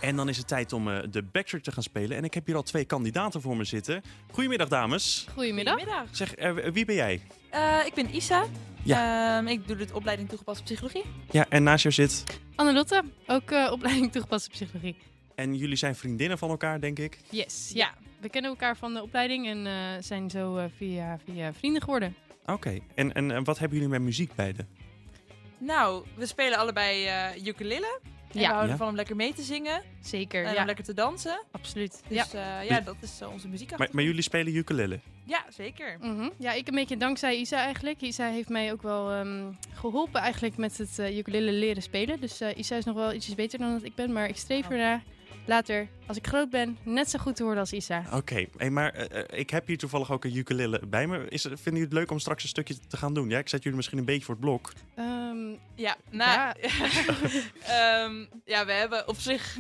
En 0.01 0.17
dan 0.17 0.29
is 0.29 0.37
het 0.37 0.49
tijd 0.49 0.73
om 0.73 0.91
eh, 0.91 0.99
de 1.11 1.23
backtrack 1.23 1.63
te 1.63 1.73
gaan 1.73 1.83
spelen. 1.83 2.17
En 2.17 2.25
ik 2.25 2.35
heb 2.35 2.47
hier 2.47 2.57
al 2.57 2.63
twee 2.63 2.85
kandidaten 2.85 3.41
voor 3.41 3.57
me 3.57 3.65
zitten. 3.65 4.03
Goedemiddag, 4.31 4.69
dames. 4.69 5.27
Goedemiddag. 5.35 5.75
Goedemiddag. 5.75 6.09
Zeg, 6.17 6.35
eh, 6.35 6.53
wie 6.73 6.85
ben 6.85 6.95
jij? 6.95 7.21
Eh, 7.51 7.87
ik 7.87 7.95
ben 7.95 8.15
Isa. 8.15 8.47
Ehm, 8.87 9.47
ik 9.47 9.67
doe 9.67 9.77
de 9.77 9.87
opleiding 9.93 10.29
toegepaste 10.29 10.63
psychologie. 10.63 11.05
Ja, 11.31 11.47
en 11.49 11.63
naast 11.63 11.83
jou 11.83 11.95
zit. 11.95 12.25
Annelotte, 12.55 13.03
ook 13.27 13.51
eh, 13.51 13.69
opleiding 13.73 14.13
toegepaste 14.13 14.51
psychologie. 14.51 14.97
En 15.35 15.55
jullie 15.55 15.77
zijn 15.77 15.95
vriendinnen 15.95 16.39
van 16.39 16.51
elkaar, 16.51 16.81
denk 16.81 16.99
ik. 16.99 17.19
Yes, 17.31 17.71
ja. 17.75 17.95
We 18.21 18.29
kennen 18.29 18.51
elkaar 18.51 18.77
van 18.77 18.95
de 18.95 19.03
opleiding 19.03 19.47
en 19.47 19.67
eh, 19.67 19.73
zijn 20.01 20.31
zo 20.31 20.69
via, 20.77 21.19
via 21.25 21.53
vrienden 21.53 21.83
geworden. 21.83 22.15
Oké. 22.47 22.79
En, 22.95 23.13
en 23.13 23.45
wat 23.45 23.59
hebben 23.59 23.79
jullie 23.79 23.93
met 23.93 24.03
muziek 24.03 24.35
beiden? 24.35 24.69
Nou, 25.59 26.05
we 26.15 26.27
spelen 26.27 26.59
allebei 26.59 27.07
eh 27.07 27.47
ukulele. 27.47 28.01
En 28.33 28.41
Ja. 28.41 28.47
we 28.47 28.53
houden 28.55 28.71
Ja. 28.71 28.77
van 28.77 28.89
om 28.89 28.95
lekker 28.95 29.17
mee 29.17 29.35
te 29.35 29.43
zingen 29.43 29.83
Zeker, 30.01 30.45
en 30.45 30.53
ja. 30.53 30.61
om 30.61 30.67
lekker 30.67 30.85
te 30.85 30.95
dansen. 30.95 31.43
Absoluut. 31.51 32.03
Dus 32.09 32.31
ja. 32.33 32.41
ja, 32.41 32.61
ja 32.61 32.81
dat 32.81 32.97
is 33.01 33.21
eh, 33.21 33.33
onze 33.33 33.49
muziek. 33.49 33.77
Maar, 33.79 33.89
maar 33.93 34.05
jullie 34.05 34.23
spelen 34.23 34.55
ukulele. 34.57 35.01
Ja, 35.25 35.45
zeker. 35.51 35.97
Mhm. 36.01 36.29
ja, 36.39 36.53
ik 36.53 36.69
een 36.69 36.75
beetje 36.75 36.97
dankzij 36.97 37.37
Isa 37.37 37.57
eigenlijk. 37.57 38.01
Isa 38.01 38.27
heeft 38.29 38.49
mij 38.49 38.73
ook 38.73 38.83
wel 38.83 39.11
ehm, 39.13 39.53
geholpen 39.75 40.21
eigenlijk 40.21 40.57
met 40.57 40.79
het 40.79 40.99
eh 40.99 41.17
ukulele 41.19 41.53
leren 41.53 41.83
spelen. 41.83 42.21
Dus 42.21 42.41
eh, 42.41 42.59
Isa 42.59 42.77
is 42.77 42.85
nog 42.85 42.95
wel 42.95 43.13
ietsjes 43.13 43.35
beter 43.35 43.59
dan 43.59 43.73
dat 43.73 43.83
ik 43.83 43.95
ben, 43.95 44.13
maar 44.13 44.29
ik 44.29 44.37
streef 44.37 44.63
Oh. 44.65 44.69
Later, 45.47 45.89
als 46.07 46.17
ik 46.17 46.27
groot 46.27 46.51
ben, 46.51 46.79
net 46.83 47.11
zo 47.11 47.19
goed 47.19 47.37
te 47.37 47.43
worden 47.43 47.61
als 47.61 47.73
Isa. 47.73 48.05
Oké, 48.13 48.47
hey, 48.57 48.71
maar 48.71 48.93
eh, 48.93 49.19
eh, 49.21 49.39
ik 49.41 49.51
heb 49.51 49.67
hier 49.67 49.79
toevallig 49.79 50.13
ook 50.13 50.25
een 50.25 50.37
ukulele 50.37 50.81
bij 50.89 51.07
me. 51.07 51.29
Is, 51.29 51.43
vinden 51.43 51.63
jullie 51.65 51.81
het 51.83 51.93
leuk 51.93 52.11
om 52.11 52.19
straks 52.19 52.43
een 52.43 52.49
stukje 52.49 52.75
te 52.89 52.97
gaan 52.97 53.15
doen? 53.15 53.29
Ja, 53.29 53.39
ik 53.39 53.49
zet 53.49 53.63
jullie 53.63 53.77
misschien 53.77 53.99
een 53.99 54.05
beetje 54.05 54.25
voor 54.25 54.35
het 54.35 54.45
blok. 54.45 54.73
Ehm, 54.95 55.37
Ja, 55.75 55.97
nou, 56.11 56.53
Ehm, 57.63 58.25
ja, 58.45 58.67
we 58.67 58.73
hebben 58.73 59.09
op 59.09 59.17
zich... 59.19 59.57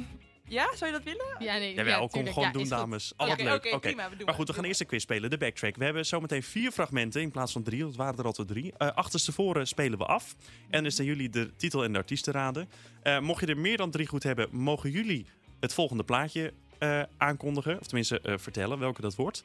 Ja, 0.48 0.76
zou 0.76 0.86
je 0.90 0.96
dat 0.96 1.02
willen? 1.06 1.26
ja, 1.38 1.56
nee, 1.56 1.74
Jawel, 1.74 1.92
ja, 1.92 1.98
kom 1.98 2.08
tuurlijk. 2.08 2.32
gewoon 2.32 2.48
Ja, 2.48 2.54
doen, 2.54 2.68
dames. 2.68 3.12
Oké, 3.12 3.22
Altijd 3.30 3.48
leuk. 3.48 3.56
oké, 3.56 3.68
Oké. 3.74 3.78
prima, 3.88 4.10
we 4.10 4.16
doen 4.16 4.26
Maar 4.26 4.34
goed, 4.34 4.48
we 4.48 4.52
gaan 4.54 4.64
eerst 4.64 4.78
de 4.78 4.84
quiz 4.84 5.02
spelen, 5.02 5.30
de 5.30 5.38
backtrack. 5.38 5.76
We 5.76 5.84
hebben 5.84 6.06
zometeen 6.06 6.42
vier 6.42 6.70
fragmenten 6.70 7.20
in 7.22 7.30
plaats 7.30 7.52
van 7.52 7.62
drie. 7.62 7.80
Dat 7.80 7.96
waren 7.96 8.18
er 8.18 8.24
altijd 8.24 8.48
drie. 8.48 8.72
Uh, 8.78 8.88
achterstevoren 8.94 9.66
spelen 9.66 9.98
we 9.98 10.04
af. 10.04 10.36
En 10.40 10.70
dan 10.70 10.84
is 10.86 10.98
aan 10.98 11.04
jullie 11.04 11.28
de 11.30 11.56
titel 11.56 11.84
en 11.84 11.92
de 11.92 11.98
artiesten 11.98 12.32
raden. 12.32 12.68
Eh, 13.02 13.18
mocht 13.20 13.40
je 13.40 13.46
er 13.46 13.58
meer 13.58 13.76
dan 13.76 13.90
drie 13.90 14.06
goed 14.06 14.22
hebben, 14.22 14.48
mogen 14.50 14.90
jullie 14.90 15.26
het 15.60 15.72
volgende 15.74 16.04
plaatje 16.04 16.52
eh, 16.78 17.02
aankondigen. 17.16 17.80
Of 17.80 17.86
tenminste 17.86 18.20
eh, 18.20 18.34
vertellen 18.38 18.78
welke 18.78 19.00
dat 19.00 19.14
wordt. 19.14 19.44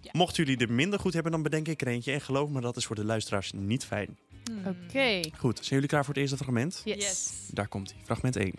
Ja. 0.00 0.10
Mochten 0.12 0.44
jullie 0.44 0.66
er 0.66 0.72
minder 0.72 0.98
goed 0.98 1.12
hebben, 1.12 1.32
dan 1.32 1.42
bedenk 1.42 1.68
ik 1.68 1.80
er 1.80 1.86
eentje. 1.86 2.12
En 2.12 2.20
geloof 2.20 2.48
me, 2.50 2.60
dat 2.60 2.76
is 2.76 2.86
voor 2.86 2.96
de 2.96 3.04
luisteraars 3.04 3.52
niet 3.52 3.84
fijn. 3.84 4.18
Hmm. 4.44 4.66
Oké. 4.66 5.20
Goed, 5.38 5.56
zijn 5.56 5.68
jullie 5.70 5.88
klaar 5.88 6.04
voor 6.04 6.14
het 6.14 6.22
eerste 6.22 6.36
fragment? 6.36 6.82
Yes. 6.84 6.96
Yes. 6.96 7.32
Daar 7.52 7.68
komt 7.68 7.92
hij. 7.92 8.00
Fragment 8.04 8.36
1. 8.36 8.54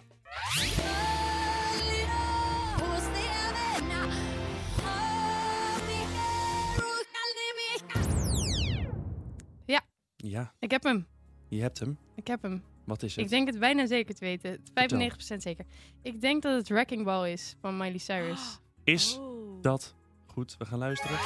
Ja, 10.23 10.53
Ik 10.59 10.71
heb 10.71 10.83
hem. 10.83 11.07
je 11.47 11.61
hebt 11.61 11.79
hem. 11.79 11.97
Ik 12.15 12.27
heb 12.27 12.41
hem. 12.41 12.63
Wat 12.91 13.03
is 13.03 13.15
het? 13.15 13.25
Ik 13.25 13.29
denk 13.31 13.47
het 13.47 13.59
bijna 13.59 13.85
zeker 13.85 14.15
te 14.15 14.25
weten. 14.25 14.57
95% 14.57 15.37
zeker. 15.37 15.65
Ik 16.01 16.21
denk 16.21 16.41
dat 16.41 16.55
het 16.57 16.67
Wrecking 16.69 17.03
Ball 17.05 17.31
is 17.31 17.55
van 17.61 17.77
Miley 17.77 17.97
Cyrus. 17.97 18.59
Is 18.83 19.17
Oh. 19.19 19.61
dat 19.61 19.95
goed? 20.25 20.55
We 20.57 20.65
gaan 20.65 20.79
luisteren. 20.79 21.17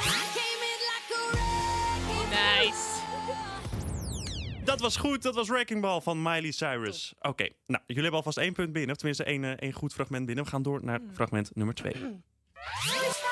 Nice. 2.30 3.00
Dat 4.64 4.80
was 4.80 4.96
goed, 4.96 5.22
dat 5.22 5.34
was 5.34 5.48
Wrecking 5.48 5.80
Ball 5.80 6.00
van 6.00 6.22
Miley 6.22 6.50
Cyrus. 6.50 7.14
Oké, 7.20 7.48
nou, 7.66 7.82
jullie 7.86 8.02
hebben 8.02 8.12
alvast 8.20 8.38
één 8.38 8.52
punt 8.52 8.72
binnen. 8.72 8.90
Of 8.90 8.96
tenminste 8.96 9.24
één, 9.24 9.44
eh, 9.44 9.50
één 9.50 9.72
goed 9.72 9.92
fragment 9.92 10.26
binnen. 10.26 10.44
We 10.44 10.50
gaan 10.50 10.62
door 10.62 10.84
naar 10.84 11.00
fragment 11.12 11.50
nummer 11.54 11.74
twee. 11.74 11.94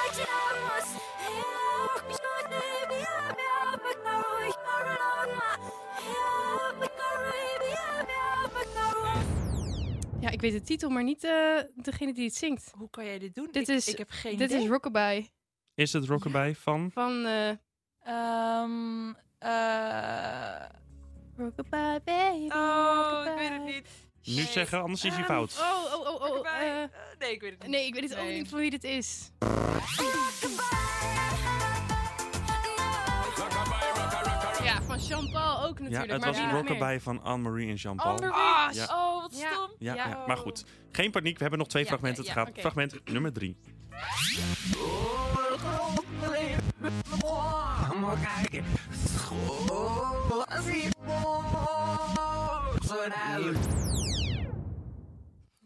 Ja, 10.25 10.31
ik 10.31 10.41
weet 10.41 10.53
de 10.53 10.63
titel, 10.63 10.91
maar 10.91 11.03
niet 11.05 11.25
eh, 11.25 11.59
degene 11.75 12.13
die 12.15 12.25
het 12.25 12.35
zingt. 12.35 12.73
Hoe 12.77 12.91
kan 12.91 13.05
jij 13.05 13.19
dit 13.19 13.35
doen? 13.35 13.49
Dit 13.53 13.69
ik, 13.69 13.75
is- 13.77 13.89
ik 13.89 13.99
heb 13.99 14.11
geen 14.11 14.37
Dit 14.37 14.51
idee. 14.51 14.63
is 14.63 14.69
Rockabye 14.69 15.29
Is 15.75 15.93
het 15.93 16.05
Rockabye 16.05 16.55
van... 16.57 16.91
van... 16.93 17.25
eh 17.27 17.49
Ehm, 18.03 19.13
eh, 19.39 20.67
Rockabye, 21.37 22.01
baby. 22.05 22.49
oh, 22.55 23.25
ik 23.27 23.39
weet 23.39 23.49
het 23.51 23.65
niet. 23.65 23.89
Nu 24.25 24.33
Shit. 24.43 24.49
zeggen, 24.53 24.81
anders 24.83 25.05
is 25.05 25.11
hij 25.13 25.19
Ehm, 25.23 25.31
fout. 25.33 25.57
Oh, 25.61 25.95
oh, 26.01 26.07
oh, 26.23 26.31
oh. 26.31 26.43
Nee, 27.19 27.33
ik 27.33 27.41
weet 27.41 27.51
het 27.51 27.63
niet. 27.63 27.71
nee, 27.71 27.87
ik 27.87 27.95
weet 27.95 28.11
het 28.11 28.19
ook 28.19 28.29
niet 28.29 28.49
van 28.49 28.59
wie 28.59 28.71
dit 28.71 28.85
is. 28.85 29.31
Jean-Paul 35.21 35.63
ook 35.69 35.79
Ja, 35.79 35.85
natuurlijk. 35.85 36.13
het 36.13 36.21
maar 36.21 36.33
was 36.33 36.41
meer? 36.41 36.51
Rockabye 36.51 37.01
van 37.01 37.23
Anne-Marie 37.23 37.69
en 37.69 37.75
Jean-Paul. 37.75 38.19
Ah. 38.19 38.69
Ja. 38.73 38.85
Oh, 38.85 39.23
wat 39.23 39.39
Ja. 39.39 39.53
stom. 39.53 39.71
Ja, 39.79 39.95
Ja. 39.95 40.09
ja, 40.09 40.25
maar 40.27 40.37
goed. 40.37 40.65
Geen 40.93 41.11
paniek, 41.11 41.35
we 41.35 41.41
hebben 41.41 41.59
nog 41.59 41.69
twee 41.69 41.83
Ja, 41.83 41.89
fragmenten 41.89 42.25
ja, 42.25 42.33
te 42.33 42.39
ja, 42.39 42.43
gaan. 42.45 42.53
oké. 42.53 42.61
Fragment 42.61 43.11
nummer 43.13 43.33
drie. 43.33 43.57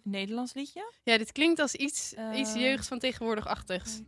Nederlands 0.03 0.55
liedje? 0.55 0.93
Ja, 1.03 1.19
dit 1.19 1.33
klinkt 1.33 1.61
als 1.61 1.75
iets, 1.75 2.15
iets 2.35 2.55
Eh. 2.55 2.61
jeugd 2.61 2.89
van 2.89 2.99
tegenwoordig-achtigs. 2.99 4.01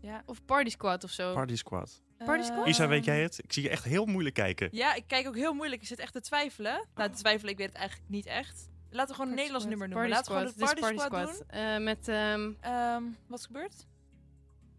Ja. 0.00 0.22
Of 0.26 0.44
Party 0.44 0.70
Squad 0.70 1.04
of 1.04 1.10
zo. 1.10 1.32
Party 1.34 1.56
Squad. 1.56 2.02
Party 2.24 2.42
Squad? 2.44 2.64
Eh, 2.64 2.70
Isa, 2.70 2.88
weet 2.88 3.04
jij 3.04 3.22
het? 3.22 3.38
Ik 3.44 3.52
zie 3.52 3.62
je 3.62 3.68
echt 3.68 3.84
heel 3.84 4.04
moeilijk 4.06 4.34
kijken. 4.34 4.68
Ja, 4.72 4.94
ik 4.94 5.04
kijk 5.06 5.26
ook 5.26 5.36
heel 5.36 5.52
moeilijk. 5.52 5.80
Ik 5.82 5.86
zit 5.88 5.98
echt 5.98 6.12
te 6.12 6.20
twijfelen. 6.20 6.86
Nou, 6.94 7.10
te 7.10 7.16
twijfelen, 7.18 7.52
ik 7.52 7.58
weet 7.58 7.68
het 7.68 7.76
eigenlijk 7.76 8.08
niet 8.10 8.26
echt. 8.26 8.68
Laten 8.90 9.08
we 9.08 9.14
gewoon 9.14 9.28
een 9.30 9.36
Nederlands 9.36 9.66
nummer 9.66 9.88
noemen. 9.88 10.08
Party 10.10 10.28
Laten 10.28 10.44
we 10.44 10.52
Squad. 10.52 10.70
gewoon 10.70 10.92
is 10.94 10.98
Party, 11.08 11.16
Squad, 11.16 11.46
doen. 11.50 11.60
Eh, 11.60 11.78
met, 11.78 12.08
ehm, 12.08 12.50
Ehm, 12.60 13.02
wat 13.26 13.38
is 13.38 13.46
gebeurd? 13.46 13.86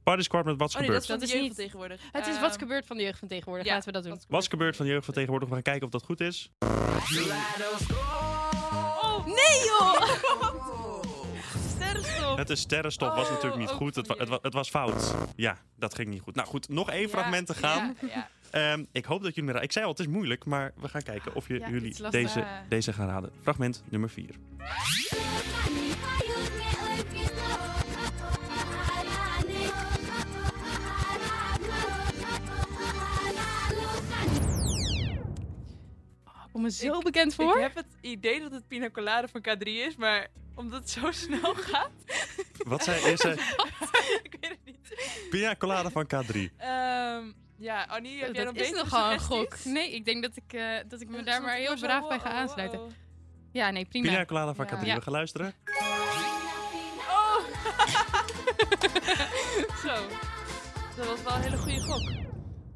Party 0.03 0.23
Squad 0.23 0.45
met 0.45 0.57
Wat's 0.57 0.75
Oh 0.75 0.81
nee, 0.81 0.89
dat 0.89 1.01
gebeurd. 1.01 1.01
is 1.01 1.07
Dat 1.07 1.19
de 1.19 1.25
is 1.25 1.31
jeugd 1.31 1.43
niet- 1.43 1.53
van 1.55 1.63
tegenwoordig. 1.63 2.01
het 2.11 2.27
is 2.27 2.33
Ehm, 2.33 2.41
wat 2.41 2.57
gebeurt 2.57 2.85
van 2.85 2.97
de 2.97 3.03
jeugd 3.03 3.19
van 3.19 3.27
tegenwoordig. 3.27 3.65
ja, 3.65 3.73
Laten 3.73 3.87
we 3.87 3.93
dat 3.93 4.03
doen. 4.03 4.11
Wat 4.13 4.25
Wat's 4.29 4.47
gebeurd 4.47 4.75
van 4.75 4.85
de 4.85 4.91
jeugd 4.91 5.05
van 5.05 5.13
tegenwoordig. 5.13 5.47
We 5.49 5.53
gaan 5.53 5.63
kijken 5.63 5.85
of 5.85 5.91
dat 5.91 6.03
goed 6.03 6.19
is. 6.21 6.51
Oh, 9.01 9.25
nee 9.25 9.65
joh! 9.65 10.01
Het 12.35 12.49
is 12.49 12.59
sterrenstof, 12.59 13.15
was 13.15 13.25
Oh, 13.27 13.33
natuurlijk 13.33 13.61
niet 13.61 13.69
ook 13.69 13.75
goed. 13.77 13.95
Het, 13.95 14.07
wa- 14.07 14.15
het, 14.17 14.27
wa- 14.29 14.39
het 14.41 14.53
was 14.53 14.69
fout. 14.69 15.15
Ja, 15.35 15.57
dat 15.77 15.95
ging 15.95 16.09
niet 16.09 16.21
goed. 16.21 16.35
Nou 16.35 16.47
goed, 16.47 16.69
nog 16.69 16.89
één 16.89 17.09
fragment 17.09 17.47
te 17.47 17.53
gaan. 17.53 17.97
Ehm, 18.51 18.83
ik 18.91 19.05
hoop 19.05 19.23
dat 19.23 19.35
jullie 19.35 19.61
Ik 19.61 19.71
zei 19.71 19.85
al, 19.85 19.91
het 19.91 19.99
is 19.99 20.07
moeilijk, 20.07 20.45
maar 20.45 20.71
we 20.81 20.89
gaan 20.89 21.01
kijken 21.03 21.35
of 21.35 21.47
je, 21.47 21.59
jullie 21.69 22.09
deze, 22.09 22.43
deze 22.69 22.93
gaan 22.93 23.07
raden. 23.07 23.31
Fragment 23.41 23.83
nummer 23.89 24.09
4. 24.09 24.29
Kom 36.51 36.61
me 36.61 36.71
zo 36.71 36.97
Ik- 36.97 37.03
bekend 37.03 37.35
voor. 37.35 37.55
Ik 37.55 37.61
heb 37.61 37.75
het 37.75 37.85
idee 38.01 38.39
dat 38.41 38.51
het 38.51 38.67
pina 38.67 38.89
colada 38.89 39.27
van 39.27 39.41
K3 39.49 39.63
is, 39.63 39.95
maar 39.95 40.27
omdat 40.55 40.79
het 40.79 40.89
zo 40.89 41.11
snel 41.25 41.53
gaat, 41.55 41.91
Wat 42.57 42.83
zei 42.83 43.03
eerst? 43.05 43.25
eh, 43.25 43.31
ik 44.23 44.37
weet 44.39 44.49
het 44.49 44.59
niet. 44.65 44.93
Pina 45.29 45.55
colada 45.55 45.89
van 45.89 46.05
K3. 46.05 46.35
Ehm, 46.57 47.31
ja, 47.57 47.83
Annie, 47.83 48.19
heb 48.23 48.35
jij 48.35 48.43
nog 48.43 48.53
dat 48.53 48.63
is 48.65 48.71
nogal 48.71 49.11
een 49.11 49.19
gok. 49.19 49.55
Nee, 49.63 49.91
ik 49.95 50.05
denk 50.05 50.21
dat 50.23 50.31
ik, 50.35 50.53
eh, 50.53 50.77
dat 50.87 51.01
ik 51.01 51.09
me 51.09 51.23
daar 51.23 51.41
maar 51.41 51.55
heel 51.55 51.75
braaf 51.79 52.07
bij 52.07 52.19
ga 52.19 52.29
wow, 52.29 52.37
aansluiten. 52.37 52.79
wow. 52.79 52.91
Ja, 53.51 53.69
nee, 53.71 53.85
prima. 53.85 54.07
Pina 54.09 54.25
colada 54.25 54.53
van 54.53 54.65
Ja. 54.69 54.77
K3. 54.77 54.85
Ja. 54.85 54.95
We 54.95 55.01
gaan 55.01 55.13
luisteren. 55.13 55.53
Oh! 57.09 57.39
Zo. 59.85 60.07
Dat 60.97 61.07
was 61.07 61.21
wel 61.23 61.35
een 61.35 61.41
hele 61.41 61.57
goede 61.57 61.79
gok. 61.79 62.28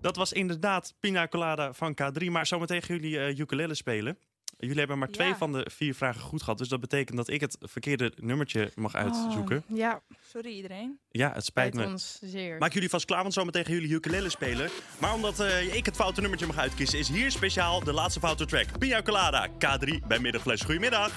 Dat 0.03 0.15
was 0.15 0.33
inderdaad 0.33 0.93
Pina 0.99 1.27
colada 1.27 1.73
van 1.73 1.97
K3. 2.01 2.25
Maar 2.31 2.45
zometeen 2.47 2.81
gaan 2.81 2.95
jullie 2.95 3.19
eh 3.19 3.37
ukulele 3.39 3.73
spelen. 3.75 4.17
Jullie 4.57 4.77
hebben 4.77 4.97
maar 4.97 5.07
twee 5.09 5.27
Ja. 5.27 5.35
van 5.37 5.51
de 5.51 5.67
vier 5.71 5.95
vragen 5.95 6.21
goed 6.21 6.39
gehad. 6.41 6.57
Dus 6.57 6.67
dat 6.67 6.79
betekent 6.79 7.17
dat 7.17 7.29
ik 7.29 7.41
het 7.41 7.57
verkeerde 7.59 8.11
nummertje 8.15 8.71
mag 8.75 8.95
uitzoeken. 8.95 9.63
Oh, 9.69 9.77
ja, 9.77 10.01
Sorry 10.29 10.49
iedereen. 10.51 10.99
Ja, 11.11 11.31
het 11.33 11.45
spijt 11.45 11.73
spijt 11.73 11.87
me. 11.87 11.91
ons 11.93 12.19
zeer. 12.21 12.57
Maak 12.57 12.73
jullie 12.73 12.89
vast 12.89 13.05
klaar, 13.05 13.21
want 13.21 13.33
zometeen 13.33 13.65
gaan 13.65 13.73
jullie 13.73 13.91
ukulele 13.93 14.29
spelen. 14.29 14.69
Maar 14.99 15.13
omdat 15.13 15.39
eh, 15.39 15.75
ik 15.75 15.85
het 15.85 15.95
foute 15.95 16.21
nummertje 16.21 16.47
mag 16.47 16.57
uitkiezen, 16.57 16.99
is 16.99 17.09
hier 17.09 17.31
speciaal 17.31 17.83
de 17.83 17.93
laatste 17.93 18.19
foute 18.19 18.45
track. 18.45 18.77
Pina 18.79 19.01
Colada, 19.01 19.47
K3 19.47 20.07
bij 20.07 20.19
Middagfles. 20.19 20.61
Goedemiddag. 20.61 21.11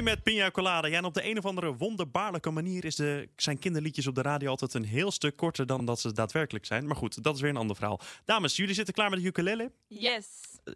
Colada. 0.00 0.10
K3 0.10 0.16
met 0.16 0.22
Pina 0.22 0.50
Colada. 0.50 0.88
Ja, 0.88 0.96
en 0.96 1.04
op 1.04 1.14
de 1.14 1.30
een 1.30 1.38
of 1.38 1.44
andere 1.44 1.76
wonderbaarlijke 1.76 2.50
manier 2.50 2.84
is 2.84 2.96
de, 2.96 3.28
zijn 3.36 3.58
kinderliedjes 3.58 4.06
op 4.06 4.14
de 4.14 4.22
radio 4.22 4.50
altijd 4.50 4.74
een 4.74 4.84
heel 4.84 5.10
stuk 5.10 5.36
korter 5.36 5.66
dan 5.66 5.84
dat 5.84 6.00
ze 6.00 6.12
daadwerkelijk 6.12 6.66
zijn. 6.66 6.86
Maar 6.86 6.96
goed, 6.96 7.22
dat 7.22 7.34
is 7.34 7.40
weer 7.40 7.50
een 7.50 7.56
ander 7.56 7.76
verhaal. 7.76 8.00
Dames, 8.24 8.56
jullie 8.56 8.74
zitten 8.74 8.94
klaar 8.94 9.10
met 9.10 9.20
de 9.20 9.26
ukulele? 9.26 9.72
Yes. 9.86 10.26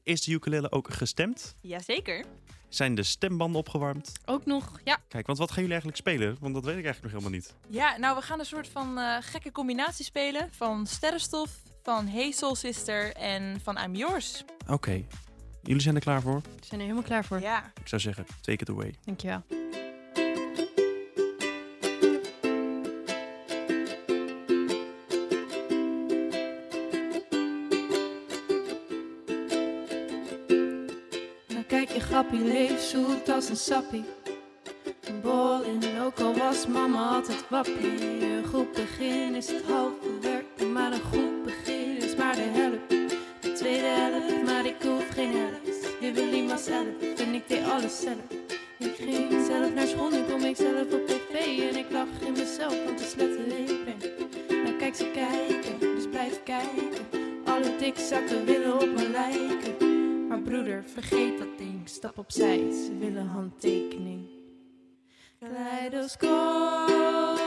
Is 0.02 0.20
de 0.20 0.32
ukulele 0.32 0.70
ook 0.70 0.92
gestemd? 0.92 1.56
Jazeker. 1.60 2.24
Zijn 2.68 2.94
de 2.94 3.02
stembanden 3.02 3.58
opgewarmd? 3.60 4.12
Ook 4.24 4.44
nog, 4.46 4.80
ja, 4.84 4.98
Kijk, 5.08 5.26
want 5.26 5.38
wat 5.38 5.50
gaan 5.50 5.62
jullie 5.62 5.80
eigenlijk 5.80 6.00
spelen? 6.00 6.37
Want 6.40 6.54
dat 6.54 6.64
weet 6.64 6.76
ik 6.76 6.84
eigenlijk 6.84 7.14
nog 7.14 7.22
helemaal 7.22 7.40
niet. 7.40 7.54
Ja, 7.68 7.96
nou, 7.96 8.16
we 8.16 8.22
gaan 8.22 8.38
een 8.38 8.46
soort 8.46 8.68
van 8.68 8.98
eh, 8.98 9.16
gekke 9.20 9.52
combinatie 9.52 10.04
spelen 10.04 10.48
van 10.52 10.87
Sterrenstof, 10.87 11.50
van 11.82 12.06
Hey 12.06 12.30
Soul 12.30 12.54
Sister 12.54 13.12
en 13.12 13.60
van 13.62 13.78
I'm 13.78 13.94
Yours. 13.94 14.44
Oké, 14.68 15.04
jullie 15.64 15.83
zijn 15.83 15.94
er 15.94 16.00
klaar 16.00 16.22
voor? 16.22 16.40
we 16.40 16.66
zijn 16.66 16.81
er 16.81 16.87
helemaal 16.87 17.09
klaar 17.09 17.24
voor. 17.24 17.40
Ja. 17.40 17.72
Ik 17.81 17.88
zou 17.88 18.00
zeggen, 18.00 18.27
take 18.40 18.62
it 18.62 18.68
away. 18.70 18.94
Dankjewel. 19.05 19.42
Nou 31.48 31.64
kijk 31.66 31.88
je 31.90 32.00
grappie, 32.00 32.44
leef 32.44 32.81
zoet 32.81 33.29
als 33.29 33.48
een 33.48 33.57
sappie. 33.57 34.05
Een 35.05 35.20
bol 35.20 35.62
in, 35.62 36.00
ook 36.00 36.18
al 36.20 36.35
was 36.35 36.66
mama 36.66 37.09
altijd 37.09 37.48
wappie. 37.48 38.24
Een 38.24 38.46
goed 38.46 38.72
begin 38.72 39.35
is 39.35 39.46
het 39.46 39.64
halve 39.64 40.18
werk, 40.20 40.72
maar 40.72 40.92
een 40.92 41.00
goed 41.00 41.34
geen 45.24 45.40
helft. 45.40 45.88
Je 46.00 46.12
wil 46.12 46.26
niet 46.26 46.46
maar 46.46 46.58
zelf, 46.58 46.87
en 47.16 47.34
ik 47.34 47.48
deed 47.48 47.64
alles 47.64 48.00
zelf. 48.00 48.30
Ik 48.78 48.94
ging 48.94 49.46
zelf 49.46 49.74
naar 49.74 49.87
school, 49.87 50.10
nu 50.10 50.22
kom 50.30 50.40
ik 50.40 50.56
zelf 50.56 50.92
op 50.92 51.06
tv. 51.06 51.58
En 51.70 51.76
ik 51.76 51.90
lach 51.90 52.20
in 52.26 52.32
mezelf, 52.32 52.84
want 52.84 52.98
de 52.98 53.04
slechte 53.04 53.56
ik 53.56 53.84
ben. 53.84 53.96
Nou 54.64 54.76
kijk 54.76 54.94
ze 54.94 55.10
kijken, 55.10 55.78
dus 55.78 56.08
blijf 56.10 56.42
kijken. 56.42 57.06
Alle 57.44 57.76
dikzakken 57.76 58.44
willen 58.44 58.74
op 58.74 58.88
me 58.88 59.08
lijken. 59.08 60.28
Maar 60.28 60.40
broeder, 60.40 60.84
vergeet 60.92 61.38
dat 61.38 61.58
ding, 61.58 61.88
stap 61.88 62.18
opzij, 62.18 62.72
ze 62.72 62.96
willen 62.98 63.26
handtekening. 63.26 64.26
Kaleidoscopische 65.40 67.43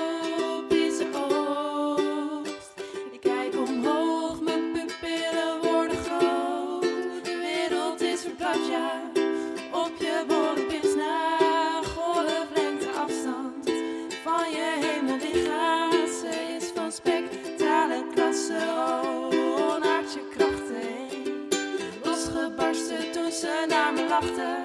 naar 23.88 24.04
me 24.04 24.10
lachten. 24.10 24.56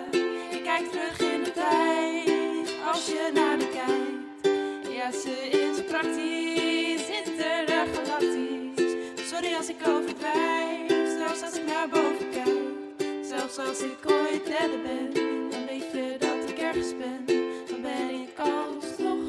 Ik 0.50 0.62
kijk 0.62 0.90
terug 0.90 1.20
in 1.20 1.44
de 1.44 1.52
tijd, 1.52 2.70
als 2.92 3.06
je 3.06 3.30
naar 3.34 3.56
me 3.56 3.68
kijkt. 3.68 4.48
Ja, 4.96 5.12
ze 5.12 5.48
is 5.50 5.84
praktisch, 5.84 7.08
intergalactisch. 7.08 9.30
Sorry 9.30 9.54
als 9.54 9.68
ik 9.68 9.86
overdrijf, 9.88 11.16
zelfs 11.18 11.42
als 11.42 11.54
ik 11.54 11.66
naar 11.66 11.88
boven 11.88 12.30
kijk. 12.30 13.24
Zelfs 13.24 13.58
als 13.58 13.80
ik 13.80 14.10
ooit 14.10 14.46
derde 14.46 14.78
ben, 14.82 15.12
dan 15.50 15.66
weet 15.66 15.92
je 15.92 16.16
dat 16.18 16.50
ik 16.50 16.58
ergens 16.58 16.96
ben. 16.96 17.24
Dan 17.66 17.82
ben 17.82 18.10
ik 18.10 18.38
alsnog 18.38 19.24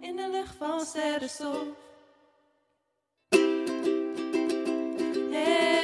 in 0.00 0.16
de 0.16 0.28
lucht 0.30 0.54
van 0.58 0.80
sterrenstof. 0.80 1.64
Hey, 5.30 5.75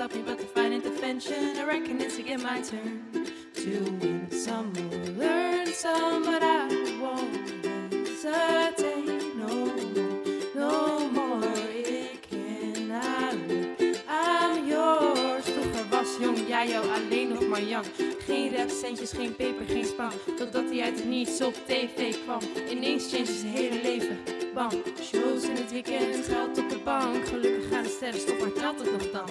stop 0.00 0.14
me 0.14 0.22
but 0.22 0.38
divine 0.38 0.72
intervention. 0.72 1.58
I 1.58 1.64
reckon 1.64 2.00
it's 2.00 2.16
again 2.16 2.42
my 2.42 2.62
turn 2.62 3.02
to 3.52 3.70
win 4.00 4.30
some 4.30 4.72
or 4.78 5.10
learn 5.10 5.66
some, 5.66 6.24
but 6.24 6.42
I 6.42 6.96
won't 6.98 7.36
hesitate 7.92 9.36
no 9.36 9.66
more, 9.66 10.24
no 10.54 11.10
more. 11.10 11.52
Ik 11.84 12.26
alleen, 12.32 13.94
I'm 14.08 14.66
yours. 14.66 15.44
Vroeger 15.44 15.88
was 15.90 16.16
jong, 16.20 16.48
jij 16.48 16.68
jou 16.68 16.86
alleen 16.88 17.28
nog 17.28 17.48
maar 17.48 17.62
jong. 17.62 17.86
Geen 18.24 18.56
rapcentjes, 18.56 19.12
geen 19.12 19.36
peper, 19.36 19.66
geen 19.66 19.84
spam. 19.84 20.12
Totdat 20.36 20.64
hij 20.70 20.82
uit 20.82 20.94
het 20.94 21.08
niets 21.08 21.40
op 21.40 21.54
tv 21.66 22.14
kwam. 22.24 22.40
Ineens 22.70 23.12
change 23.12 23.24
zijn 23.24 23.52
hele 23.52 23.82
leven. 23.82 24.18
Bam, 24.54 24.70
shows 25.02 25.44
in 25.44 25.56
het 25.56 25.72
weekend, 25.72 26.26
geld 26.26 26.58
op 26.58 26.68
de 26.68 26.78
bank. 26.84 27.26
Gelukkig 27.28 27.59
maar 28.10 28.52
telt 28.52 28.78
het 28.78 28.92
nog 28.92 29.10
dan? 29.10 29.28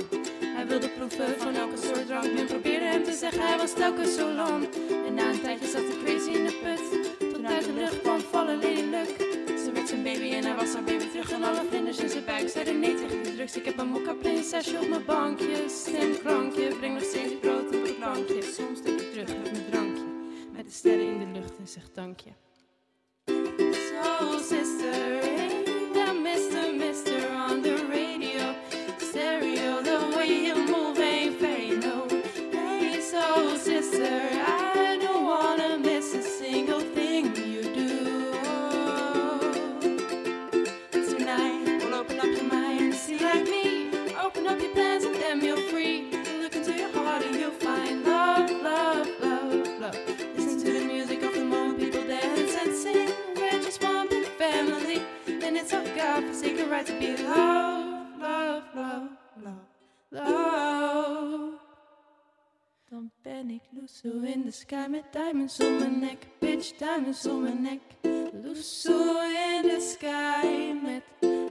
Hij 0.56 0.68
wilde 0.68 0.90
proeven 0.90 1.40
van 1.40 1.56
elke 1.56 1.78
soort 1.78 2.06
drank. 2.06 2.34
Men 2.34 2.46
probeerde 2.46 2.86
hem 2.86 3.04
te 3.04 3.14
zeggen, 3.14 3.42
hij 3.42 3.58
was 3.58 3.74
telkens 3.74 4.16
zo 4.16 4.32
lang. 4.34 4.68
En 5.08 5.14
na 5.14 5.30
een 5.30 5.42
tijdje 5.42 5.68
zat 5.68 5.82
hij 5.82 5.98
crazy 6.04 6.30
in 6.30 6.46
de 6.46 6.60
put. 6.64 7.34
Tot 7.34 7.46
uit 7.46 7.66
de 7.66 7.74
lucht 7.74 8.02
kwam 8.02 8.20
vallen 8.20 8.58
Luck. 8.90 9.16
Ze 9.64 9.72
werd 9.74 9.88
zijn 9.88 10.04
baby 10.04 10.32
en 10.32 10.44
hij 10.44 10.56
was 10.56 10.74
haar 10.74 10.84
baby 10.84 11.08
terug. 11.08 11.32
En 11.32 11.44
alle 11.44 11.64
vlinders 11.70 11.98
in 11.98 12.10
zijn 12.10 12.26
buik 12.26 12.50
zeiden 12.50 12.80
nee 12.80 12.96
tegen 12.96 13.24
de 13.24 13.36
drugs. 13.36 13.56
Ik 13.56 13.66
heb 13.66 13.78
een 13.78 13.88
mokka 13.88 14.14
prinsesje 14.14 14.78
op 14.82 14.88
mijn 14.90 15.06
bankje. 15.06 15.56
Stemklankje, 15.68 16.76
breng 16.76 16.94
nog 16.94 17.04
steeds 17.04 17.34
brood 17.42 17.66
op 17.76 17.84
het 17.84 17.98
plankje. 17.98 18.42
Soms 18.42 18.82
denk 18.82 19.02
ik 19.02 19.12
terug, 19.12 19.28
heb 19.28 19.52
mijn 19.52 19.66
drankje. 19.72 20.04
Met 20.56 20.66
de 20.66 20.72
sterren 20.72 21.06
in 21.06 21.20
de 21.20 21.40
lucht 21.40 21.58
en 21.58 21.68
zeg 21.68 21.84
dankje. 21.94 22.30
So 24.10 24.38
sister, 24.38 24.79
love, 56.88 58.64
love, 58.74 59.10
love, 59.44 59.60
love. 60.12 61.60
Dan 62.90 63.12
ben 63.22 63.50
ik 63.50 63.62
Lusso 63.72 64.10
in 64.24 64.44
the 64.46 64.52
sky 64.52 64.88
met 64.90 65.04
diamonds 65.12 65.60
om 65.60 65.78
mijn 65.78 66.00
nek, 66.00 66.28
bitch, 66.40 66.78
diamonds 66.78 67.26
om 67.28 67.42
mijn 67.42 67.62
nek. 67.62 67.82
Lusso 68.44 69.20
in 69.20 69.62
the 69.62 69.80
sky 69.80 70.74
met 70.84 71.04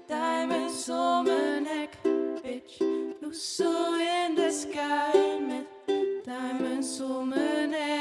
diamonds 0.07 0.89
om 0.89 1.25
mijn 1.25 1.63
nek, 1.63 1.91
bitch. 2.43 2.79
Lusso 3.21 3.95
in 3.95 4.35
the 4.35 4.51
sky 4.51 5.39
met 5.47 5.67
diamonds 6.25 7.01
om 7.01 7.29
mijn 7.29 7.71
nek. 7.71 7.98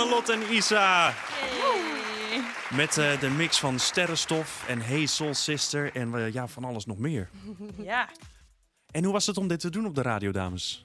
Annelot 0.00 0.28
en 0.28 0.52
Isa. 0.52 1.14
Yay. 1.60 2.40
Met 2.76 2.98
eh, 2.98 3.20
de 3.20 3.30
mix 3.30 3.58
van 3.58 3.78
Sterrenstof 3.78 4.64
en 4.68 4.80
Hey 4.80 5.06
Soul 5.06 5.34
Sister 5.34 5.94
en 5.96 6.14
eh, 6.14 6.32
ja, 6.32 6.46
van 6.46 6.64
alles 6.64 6.86
nog 6.86 6.98
meer. 6.98 7.28
Ja. 7.82 8.08
En 8.90 9.04
hoe 9.04 9.12
was 9.12 9.26
het 9.26 9.36
om 9.36 9.48
dit 9.48 9.60
te 9.60 9.70
doen 9.70 9.86
op 9.86 9.94
de 9.94 10.02
radio, 10.02 10.30
dames? 10.32 10.84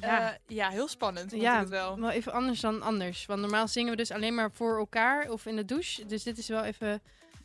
Ja. 0.00 0.38
ja, 0.46 0.68
heel 0.68 0.88
spannend. 0.88 1.30
vond 1.30 1.42
ik 1.42 1.48
Ja, 1.48 1.58
het 1.58 1.68
wel. 1.68 2.00
wel 2.00 2.10
even 2.10 2.32
anders 2.32 2.60
dan 2.60 2.82
anders. 2.82 3.26
Want 3.26 3.40
normaal 3.40 3.68
zingen 3.68 3.90
we 3.90 3.96
dus 3.96 4.10
alleen 4.10 4.34
maar 4.34 4.50
voor 4.52 4.78
elkaar 4.78 5.30
of 5.30 5.46
in 5.46 5.56
de 5.56 5.64
douche. 5.64 6.06
Dus 6.06 6.22
dit 6.22 6.38
is 6.38 6.48
wel 6.48 6.64
even... 6.64 6.88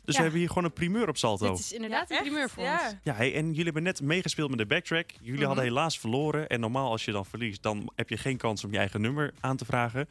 Dus 0.04 0.14
Ja. 0.14 0.16
we 0.16 0.22
hebben 0.22 0.38
hier 0.38 0.48
gewoon 0.48 0.64
een 0.64 0.72
primeur 0.72 1.08
op 1.08 1.16
Salto. 1.16 1.50
Dit 1.50 1.58
is 1.58 1.72
inderdaad 1.72 2.08
Ja, 2.08 2.16
een 2.16 2.22
primeur 2.22 2.50
voor 2.50 2.62
ja. 2.62 2.80
ons. 2.84 2.94
Ja, 3.02 3.14
hey, 3.14 3.34
en 3.34 3.46
jullie 3.48 3.64
hebben 3.64 3.82
net 3.82 4.00
meegespeeld 4.02 4.48
met 4.50 4.58
de 4.58 4.66
backtrack. 4.66 5.10
Jullie 5.20 5.34
Mhm. 5.38 5.46
hadden 5.46 5.64
helaas 5.64 5.98
verloren. 5.98 6.48
En 6.48 6.60
normaal 6.60 6.90
als 6.90 7.04
je 7.04 7.12
dan 7.12 7.26
verliest, 7.26 7.62
dan 7.62 7.92
heb 7.94 8.08
je 8.08 8.16
geen 8.16 8.36
kans 8.36 8.64
om 8.64 8.72
je 8.72 8.78
eigen 8.78 9.00
nummer 9.00 9.32
aan 9.40 9.56
te 9.56 9.64
vragen. 9.64 10.08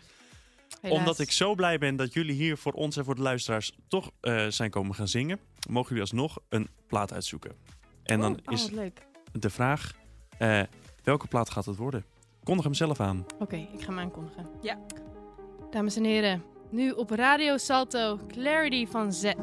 Helaas. 0.82 0.98
Omdat 1.00 1.20
ik 1.20 1.32
zo 1.32 1.56
blij 1.56 1.78
ben 1.78 1.96
dat 1.96 2.14
jullie 2.14 2.36
hier 2.36 2.58
voor 2.58 2.72
ons 2.74 2.98
en 2.98 3.06
voor 3.06 3.16
de 3.16 3.22
luisteraars 3.22 3.72
toch 3.88 4.12
eh, 4.22 4.48
zijn 4.48 4.70
komen 4.70 4.96
gaan 4.96 5.08
zingen, 5.08 5.40
mogen 5.70 5.88
jullie 5.88 6.02
alsnog 6.04 6.38
een 6.50 6.68
plaat 6.88 7.14
uitzoeken. 7.14 7.52
En 8.04 8.20
dan 8.20 8.40
Oh, 8.46 8.54
is 8.54 8.62
wat 8.62 8.72
leuk. 8.72 9.02
de 9.32 9.50
vraag, 9.50 9.96
eh, 10.38 10.62
welke 11.04 11.28
plaat 11.28 11.50
gaat 11.50 11.66
het 11.66 11.76
worden? 11.76 12.06
Kondig 12.44 12.64
hem 12.66 12.74
zelf 12.74 13.00
aan. 13.00 13.26
Oké, 13.40 13.56
ik 13.56 13.80
ga 13.82 13.86
hem 13.88 14.00
aankondigen. 14.00 14.48
Ja. 14.62 14.80
Dames 15.72 15.96
en 15.96 16.04
heren, 16.04 16.44
nu 16.70 16.92
op 16.92 17.10
Radio 17.10 17.58
Salto, 17.58 18.20
Clarity 18.28 18.88
van 18.88 19.14
Z. 19.14 19.34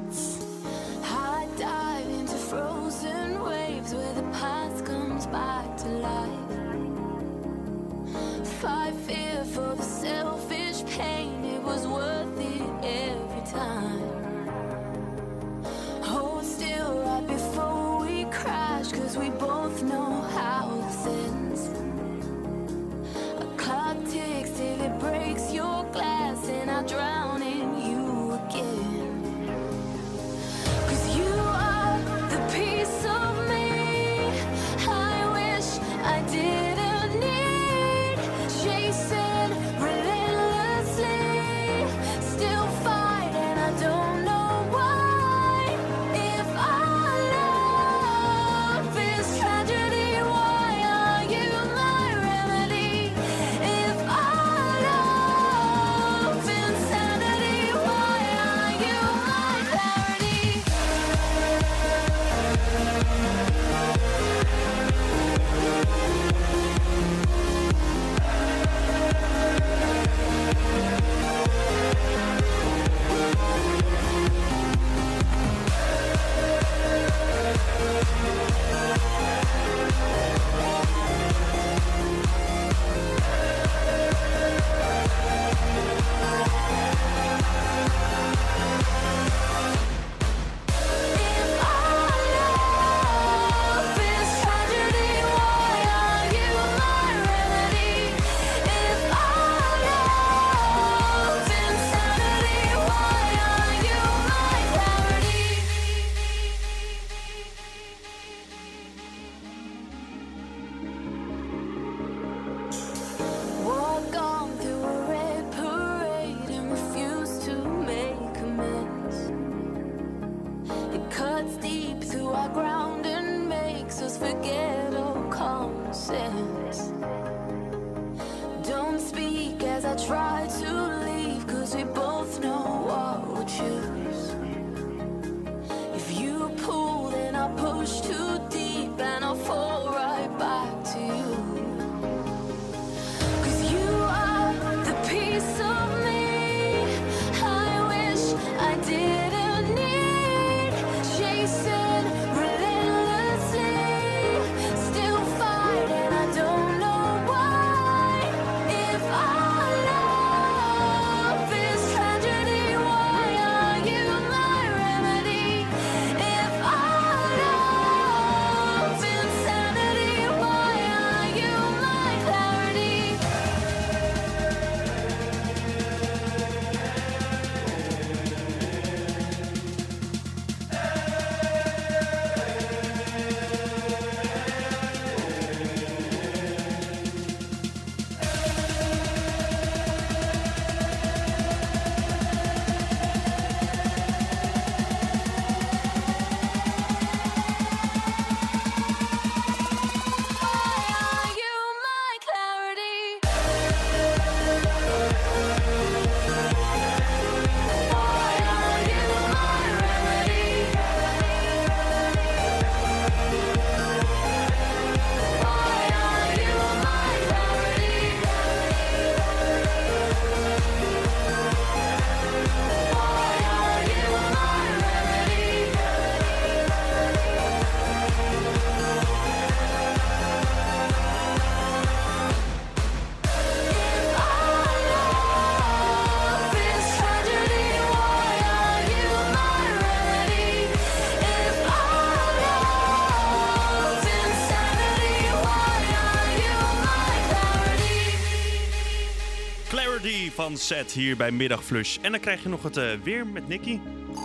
Set 250.56 250.92
hier 250.92 251.16
bij 251.16 251.30
Middagflush. 251.30 251.96
En 252.02 252.10
dan 252.10 252.20
krijg 252.20 252.42
je 252.42 252.48
nog 252.48 252.62
het 252.62 252.76
eh, 252.76 252.86
weer 253.02 253.26
met 253.26 253.48
Nicky. 253.48 253.78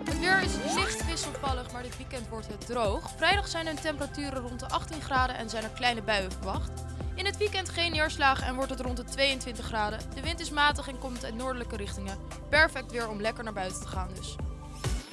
Het 0.06 0.20
weer 0.20 0.42
is 0.42 0.74
licht 0.76 1.06
wisselvallig, 1.06 1.72
maar 1.72 1.84
dit 1.84 1.98
weekend 1.98 2.28
wordt 2.28 2.48
het 2.48 2.66
droog. 2.66 3.12
Vrijdag 3.18 3.48
zijn 3.48 3.68
er 3.68 3.82
temperaturen 3.82 4.42
rond 4.42 4.60
de 4.60 4.70
18 4.70 5.02
graden 5.02 5.38
en 5.38 5.50
zijn 5.50 5.64
er 5.64 5.70
kleine 5.70 6.02
buien 6.02 6.32
verwacht. 6.32 6.72
In 7.16 7.26
het 7.26 7.38
weekend 7.38 7.70
geen 7.70 7.92
neerslagen 7.92 8.48
en 8.48 8.56
wordt 8.56 8.70
het 8.70 8.80
rond 8.80 8.98
de 8.98 9.04
22 9.04 9.66
graden. 9.66 10.00
De 10.16 10.22
wind 10.22 10.40
is 10.40 10.50
matig 10.50 10.88
en 10.88 11.00
komt 11.00 11.26
uit 11.26 11.36
noordelijke 11.36 11.76
richtingen. 11.76 12.18
Perfect 12.50 12.92
weer 12.92 13.10
om 13.10 13.22
lekker 13.22 13.44
naar 13.44 13.54
buiten 13.54 13.82
te 13.82 13.88
gaan 13.88 14.10
dus. 14.16 14.36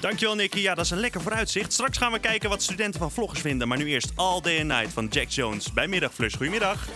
Dankjewel 0.00 0.34
Nicky. 0.34 0.58
Ja, 0.58 0.74
dat 0.74 0.84
is 0.84 0.90
een 0.90 1.00
lekker 1.00 1.20
vooruitzicht. 1.20 1.72
Straks 1.72 1.98
gaan 1.98 2.12
we 2.12 2.18
kijken 2.18 2.48
wat 2.48 2.62
studenten 2.62 3.00
van 3.00 3.10
vloggers 3.10 3.40
vinden. 3.40 3.68
Maar 3.68 3.78
nu 3.78 3.86
eerst 3.86 4.12
All 4.14 4.40
Day 4.40 4.58
and 4.58 4.66
Night 4.66 4.92
van 4.92 5.06
Jack 5.06 5.28
Jones 5.28 5.72
bij 5.72 5.88
Middagflush. 5.88 6.36
Goedemiddag. 6.36 6.88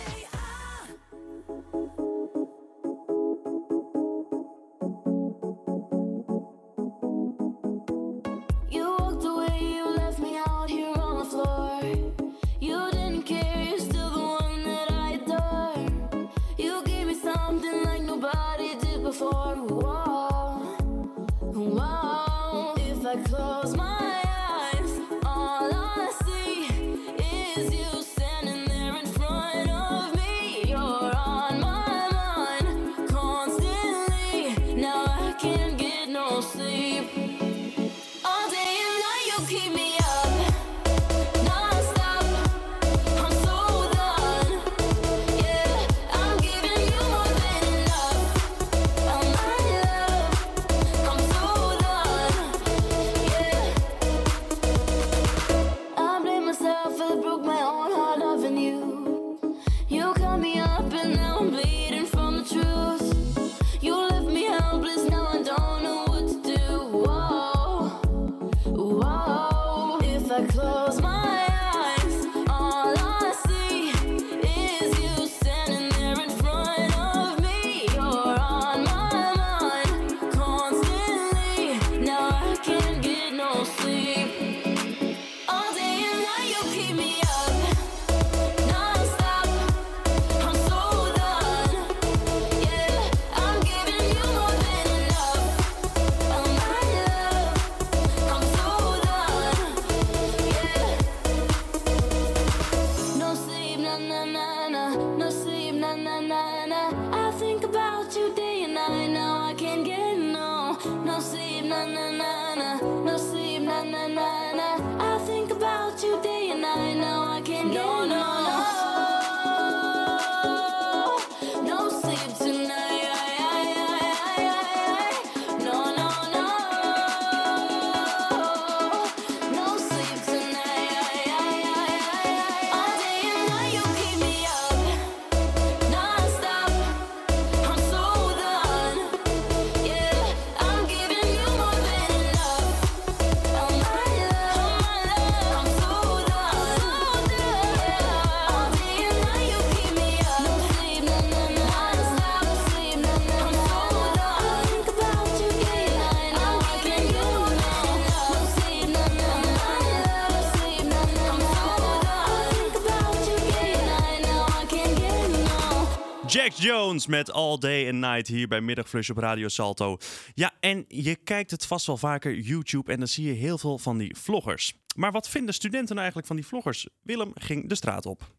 Jones 166.91 167.07
met 167.07 167.31
All 167.31 167.57
Day 167.57 167.89
and 167.89 167.99
Night 167.99 168.27
hier 168.27 168.47
bij 168.47 168.61
Middagflush 168.61 169.09
op 169.09 169.17
Radio 169.17 169.47
Salto. 169.47 169.97
Ja, 170.33 170.51
en 170.59 170.85
je 170.87 171.15
kijkt 171.15 171.51
het 171.51 171.65
vast 171.65 171.85
wel 171.85 171.97
vaker 171.97 172.35
YouTube 172.35 172.91
en 172.91 172.97
dan 172.97 173.07
zie 173.07 173.27
je 173.27 173.33
heel 173.33 173.57
veel 173.57 173.77
van 173.77 173.97
die 173.97 174.15
vloggers. 174.17 174.73
Maar 174.95 175.11
wat 175.11 175.29
vinden 175.29 175.53
studenten 175.53 175.87
nou 175.87 175.97
eigenlijk 175.97 176.27
van 176.27 176.35
die 176.35 176.45
vloggers? 176.45 176.87
Willem 177.01 177.31
ging 177.33 177.69
de 177.69 177.75
straat 177.75 178.05
op. 178.05 178.31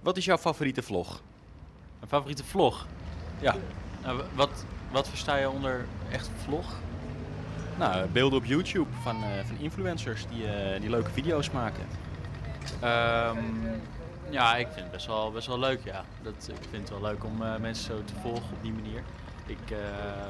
Wat 0.00 0.16
is 0.16 0.24
jouw 0.24 0.38
favoriete 0.38 0.82
vlog? 0.82 1.22
Mijn 1.98 2.10
favoriete 2.10 2.44
vlog? 2.44 2.86
Ja. 3.40 3.56
Nou, 4.02 4.22
wat, 4.34 4.64
wat 4.92 5.08
versta 5.08 5.36
je 5.36 5.50
onder 5.50 5.86
echt 6.12 6.30
vlog? 6.44 6.80
Nou, 7.78 8.08
beelden 8.08 8.38
op 8.38 8.44
YouTube 8.44 8.90
van, 9.02 9.16
eh, 9.16 9.44
van 9.46 9.58
influencers 9.58 10.26
die, 10.30 10.46
eh, 10.46 10.80
die 10.80 10.90
leuke 10.90 11.10
video's 11.10 11.50
maken. 11.50 11.86
Ehm, 12.80 13.38
ja, 14.30 14.56
ik 14.56 14.66
vind 14.66 14.80
het 14.80 14.90
best 14.90 15.06
wel, 15.06 15.30
best 15.30 15.46
wel 15.46 15.58
leuk, 15.58 15.84
ja. 15.84 16.04
Dat, 16.22 16.48
ik 16.48 16.68
vind 16.70 16.88
het 16.88 16.90
wel 16.90 17.10
leuk 17.10 17.24
om 17.24 17.42
eh, 17.42 17.56
mensen 17.56 17.84
zo 17.84 18.04
te 18.04 18.14
volgen 18.22 18.52
op 18.52 18.62
die 18.62 18.72
manier. 18.72 19.02
Ik, 19.46 19.70
eh, 19.70 19.78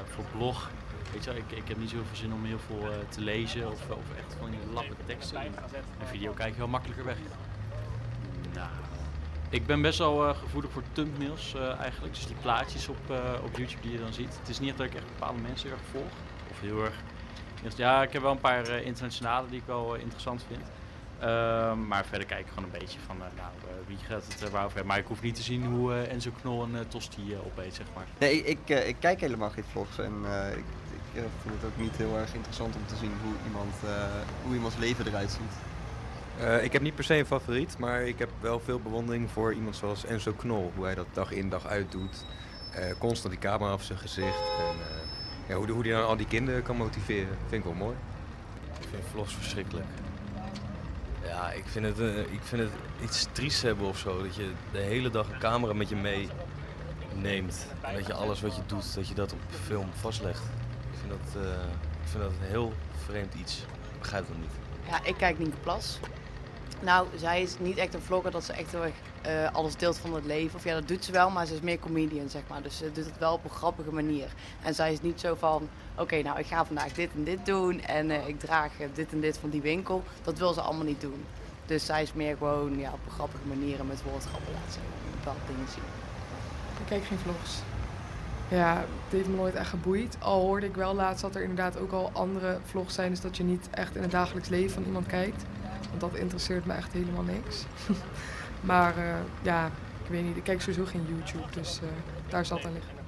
voor 0.05 0.25
blog, 0.37 0.69
weet 1.13 1.23
je 1.23 1.29
wel, 1.29 1.39
ik, 1.39 1.51
ik 1.51 1.67
heb 1.67 1.77
niet 1.77 1.89
zoveel 1.89 2.15
zin 2.15 2.33
om 2.33 2.45
heel 2.45 2.59
veel 2.59 2.91
eh, 2.91 2.97
te 3.09 3.21
lezen 3.21 3.71
of, 3.71 3.89
of 3.89 4.17
echt 4.17 4.35
van 4.39 4.49
die 4.49 4.59
lappe 4.73 4.95
teksten. 5.05 5.41
Een 5.41 6.07
video 6.07 6.33
kijk 6.33 6.53
je 6.53 6.59
wel 6.59 6.67
makkelijker 6.67 7.05
weg. 7.05 7.17
Nou, 8.53 8.69
ik 9.49 9.65
ben 9.65 9.81
best 9.81 9.97
wel 9.97 10.33
gevoelig 10.33 10.71
voor 10.71 10.83
thumbnails 10.91 11.55
eigenlijk. 11.79 12.13
Dus 12.13 12.27
die 12.27 12.35
plaatjes 12.41 12.87
op, 12.87 13.09
op 13.43 13.57
YouTube 13.57 13.81
die 13.81 13.91
je 13.91 13.99
dan 13.99 14.13
ziet. 14.13 14.37
Het 14.39 14.49
is 14.49 14.59
niet 14.59 14.77
dat 14.77 14.85
ik 14.85 14.95
echt 14.95 15.07
bepaalde 15.07 15.41
mensen 15.41 15.69
heel 15.69 15.77
erg 15.77 15.87
volg. 15.91 16.11
Of 16.49 16.59
heel 16.59 16.83
erg... 16.83 16.95
Ja, 17.75 18.03
ik 18.03 18.13
heb 18.13 18.21
wel 18.21 18.31
een 18.31 18.39
paar 18.39 18.69
internationale 18.69 19.47
die 19.47 19.59
ik 19.59 19.65
wel 19.65 19.95
interessant 19.95 20.45
vind. 20.47 20.61
Ehm, 21.21 21.87
maar 21.87 22.05
verder 22.05 22.27
kijk 22.27 22.39
ik 22.39 22.47
gewoon 22.47 22.63
een 22.63 22.79
beetje 22.79 22.99
van, 23.05 23.15
eh, 23.15 23.21
nou, 23.35 23.49
eh, 23.61 23.87
wie 23.87 23.97
gaat 24.07 24.23
het 24.27 24.41
er 24.41 24.49
waarover 24.49 24.75
hebben. 24.75 24.91
Maar 24.93 24.97
ik 25.01 25.07
hoef 25.07 25.21
niet 25.21 25.35
te 25.35 25.41
zien 25.41 25.65
hoe 25.65 25.93
eh, 25.93 26.11
Enzo 26.11 26.31
Knol 26.41 26.63
een 26.63 26.75
eh, 26.75 26.81
tosti 26.87 27.33
eh, 27.33 27.45
opeet, 27.45 27.75
zeg 27.75 27.85
maar. 27.95 28.05
Nee, 28.17 28.37
ik, 28.37 28.45
ik, 28.45 28.69
eh, 28.77 28.87
ik 28.87 28.95
kijk 28.99 29.21
helemaal 29.21 29.49
geen 29.49 29.63
vlogs 29.71 29.97
en 29.99 30.13
eh, 30.25 30.51
ik, 30.51 30.57
ik 31.13 31.21
eh, 31.21 31.21
vind 31.41 31.55
het 31.61 31.65
ook 31.71 31.77
niet 31.77 31.95
heel 31.97 32.17
erg 32.17 32.33
interessant 32.33 32.75
om 32.75 32.85
te 32.85 32.95
zien 32.95 33.11
hoe, 33.23 33.33
iemand, 33.45 33.73
eh, 33.85 33.91
hoe 34.43 34.53
iemands 34.53 34.77
leven 34.77 35.07
eruit 35.07 35.31
ziet. 35.31 35.53
Eh, 36.39 36.63
ik 36.63 36.73
heb 36.73 36.81
niet 36.81 36.95
per 36.95 37.03
se 37.03 37.15
een 37.17 37.25
favoriet, 37.25 37.77
maar 37.77 38.01
ik 38.01 38.19
heb 38.19 38.29
wel 38.39 38.59
veel 38.59 38.79
bewondering 38.79 39.29
voor 39.31 39.53
iemand 39.53 39.75
zoals 39.75 40.05
Enzo 40.05 40.33
Knol. 40.33 40.71
Hoe 40.75 40.85
hij 40.85 40.95
dat 40.95 41.07
dag 41.13 41.31
in 41.31 41.49
dag 41.49 41.65
uit 41.65 41.91
doet. 41.91 42.25
Eh, 42.73 42.83
constant 42.97 43.33
die 43.33 43.41
camera 43.43 43.73
op 43.73 43.81
zijn 43.81 43.99
gezicht. 43.99 44.41
En 44.59 44.75
eh, 44.87 45.47
ja, 45.47 45.55
hoe, 45.55 45.71
hoe 45.71 45.81
hij 45.81 45.91
dan 45.91 46.05
al 46.05 46.17
die 46.17 46.27
kinderen 46.27 46.63
kan 46.63 46.75
motiveren, 46.77 47.37
vind 47.47 47.53
ik 47.53 47.63
wel 47.63 47.73
mooi. 47.73 47.95
Ik 48.79 48.87
vind 48.89 49.03
vlogs 49.11 49.33
verschrikkelijk. 49.33 49.85
Ja, 51.31 51.51
ik 51.51 51.63
vind, 51.65 51.85
het, 51.85 51.99
eh, 51.99 52.17
ik 52.17 52.41
vind 52.43 52.61
het 52.61 52.71
iets 53.03 53.27
triest 53.31 53.61
hebben 53.61 53.87
of 53.87 53.97
zo. 53.97 54.23
Dat 54.23 54.35
je 54.35 54.51
de 54.71 54.79
hele 54.79 55.09
dag 55.09 55.29
een 55.29 55.39
camera 55.39 55.73
met 55.73 55.89
je 55.89 55.95
meeneemt. 55.95 57.67
En 57.81 57.95
dat 57.95 58.07
je 58.07 58.13
alles 58.13 58.41
wat 58.41 58.55
je 58.55 58.61
doet, 58.65 58.95
dat 58.95 59.07
je 59.07 59.13
dat 59.13 59.33
op 59.33 59.39
film 59.63 59.89
vastlegt. 59.93 60.43
Ik 60.91 60.97
vind 60.99 61.11
dat, 61.11 61.43
eh, 61.43 61.51
ik 62.03 62.07
vind 62.07 62.23
dat 62.23 62.31
een 62.31 62.47
heel 62.47 62.73
vreemd 63.05 63.33
iets. 63.33 63.57
Ik 63.93 63.99
begrijp 63.99 64.27
het 64.27 64.37
niet. 64.37 64.51
Ja, 64.87 65.03
ik 65.03 65.15
kijk 65.17 65.39
Nienke 65.39 65.57
Plas. 65.57 65.99
Nou, 66.81 67.07
zij 67.15 67.41
is 67.41 67.55
niet 67.59 67.77
echt 67.77 67.93
een 67.93 68.01
vlogger 68.01 68.31
dat 68.31 68.43
ze 68.43 68.53
echt 68.53 68.71
heel 68.71 68.83
erg 68.83 68.93
eh, 69.21 69.55
alles 69.55 69.75
deelt 69.75 69.97
van 69.97 70.13
het 70.13 70.25
leven. 70.25 70.55
Of 70.55 70.63
ja, 70.63 70.73
dat 70.73 70.87
doet 70.87 71.05
ze 71.05 71.11
wel, 71.11 71.29
maar 71.29 71.45
ze 71.45 71.53
is 71.53 71.59
meer 71.59 71.79
comedian, 71.79 72.29
zeg 72.29 72.41
maar. 72.47 72.61
Dus 72.61 72.77
ze 72.77 72.91
doet 72.91 73.05
het 73.05 73.17
wel 73.17 73.33
op 73.33 73.43
een 73.43 73.49
grappige 73.49 73.91
manier. 73.91 74.27
En 74.61 74.75
zij 74.75 74.93
is 74.93 75.01
niet 75.01 75.19
zo 75.19 75.35
van, 75.35 75.69
oké, 75.95 76.21
nou, 76.21 76.39
ik 76.39 76.45
ga 76.45 76.65
vandaag 76.65 76.93
dit 76.93 77.09
en 77.15 77.23
dit 77.23 77.45
doen. 77.45 77.81
En 77.81 78.11
eh, 78.11 78.27
ik 78.27 78.39
draag 78.39 78.79
eh, 78.79 78.87
dit 78.93 79.11
en 79.11 79.19
dit 79.19 79.37
van 79.37 79.49
die 79.49 79.61
winkel. 79.61 80.03
Dat 80.23 80.37
wil 80.37 80.53
ze 80.53 80.61
allemaal 80.61 80.85
niet 80.85 81.01
doen. 81.01 81.25
Dus 81.65 81.85
zij 81.85 82.01
is 82.01 82.13
meer 82.13 82.37
gewoon 82.37 82.79
ja, 82.79 82.91
op 82.91 82.99
een 83.05 83.11
grappige 83.11 83.47
manier 83.47 83.79
en 83.79 83.87
met 83.87 84.03
woordgrappen 84.03 84.53
laten 84.53 84.71
ze 84.71 84.79
bepaalde 85.11 85.39
dingen 85.47 85.67
zien. 85.67 85.83
Ik 86.79 86.87
kijk 86.87 87.03
geen 87.03 87.17
vlogs. 87.17 87.59
Ja, 88.47 88.75
het 88.77 89.11
heeft 89.11 89.27
me 89.27 89.35
nooit 89.35 89.55
echt 89.55 89.69
geboeid. 89.69 90.17
Al 90.19 90.41
hoorde 90.41 90.65
ik 90.65 90.75
wel 90.75 90.95
laatst 90.95 91.21
dat 91.21 91.35
er 91.35 91.41
inderdaad 91.41 91.79
ook 91.79 91.91
al 91.91 92.09
andere 92.13 92.59
vlogs 92.65 92.93
zijn. 92.93 93.09
Dus 93.09 93.21
dat 93.21 93.37
je 93.37 93.43
niet 93.43 93.67
echt 93.71 93.95
in 93.95 94.01
het 94.01 94.11
dagelijks 94.11 94.49
leven 94.49 94.73
van 94.73 94.83
iemand 94.83 95.05
kijkt. 95.05 95.43
Want 95.89 96.01
dat 96.01 96.15
interesseert 96.15 96.65
me 96.65 96.73
echt 96.73 96.93
helemaal 96.93 97.23
niks. 97.23 97.65
maar 98.69 98.97
eh, 98.97 99.13
ja, 99.41 99.65
ik 100.03 100.09
weet 100.09 100.23
niet. 100.23 100.37
Ik 100.37 100.43
kijk 100.43 100.61
sowieso 100.61 100.85
geen 100.85 101.05
YouTube. 101.07 101.51
Dus 101.53 101.79
eh, 101.81 101.87
daar 102.29 102.45
het 102.45 102.65
aan 102.65 102.73
liggen. 102.73 103.00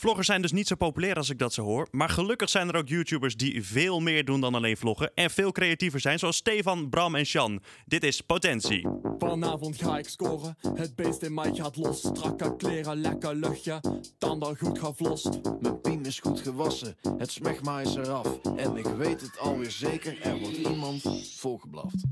Vloggers 0.00 0.26
zijn 0.26 0.42
dus 0.42 0.52
niet 0.52 0.66
zo 0.66 0.74
populair 0.74 1.16
als 1.16 1.30
ik 1.30 1.38
dat 1.38 1.52
zo 1.52 1.62
hoor. 1.62 1.88
Maar 1.90 2.08
gelukkig 2.08 2.48
zijn 2.48 2.68
er 2.68 2.76
ook 2.76 2.88
YouTubers 2.88 3.36
die 3.36 3.64
veel 3.64 4.00
meer 4.00 4.24
doen 4.24 4.40
dan 4.40 4.54
alleen 4.54 4.76
vloggen. 4.76 5.10
En 5.14 5.30
veel 5.30 5.52
creatiever 5.52 6.00
zijn, 6.00 6.18
zoals 6.18 6.36
Stefan, 6.36 6.88
Bram 6.88 7.14
en 7.14 7.26
Sjan. 7.26 7.62
Dit 7.86 8.04
is 8.04 8.20
Potentie. 8.20 8.88
Vanavond 9.18 9.82
ga 9.82 9.98
ik 9.98 10.08
scoren, 10.08 10.56
het 10.74 10.94
beest 10.94 11.22
in 11.22 11.34
mij 11.34 11.54
gaat 11.54 11.76
los. 11.76 12.00
Strakke 12.00 12.56
kleren, 12.56 13.00
lekker 13.00 13.34
luchtje, 13.34 13.80
tanden 14.18 14.58
goed 14.58 14.78
gevlost. 14.78 15.40
Mijn 15.60 15.80
piem 15.80 16.04
is 16.04 16.20
goed 16.20 16.40
gewassen, 16.40 16.96
het 17.18 17.30
smegma 17.30 17.80
is 17.80 17.94
eraf. 17.94 18.40
En 18.56 18.76
ik 18.76 18.86
weet 18.86 19.20
het 19.20 19.38
alweer 19.38 19.70
zeker, 19.70 20.20
er 20.22 20.38
wordt 20.38 20.56
iemand 20.56 21.02
volgeblaft. 21.38 22.04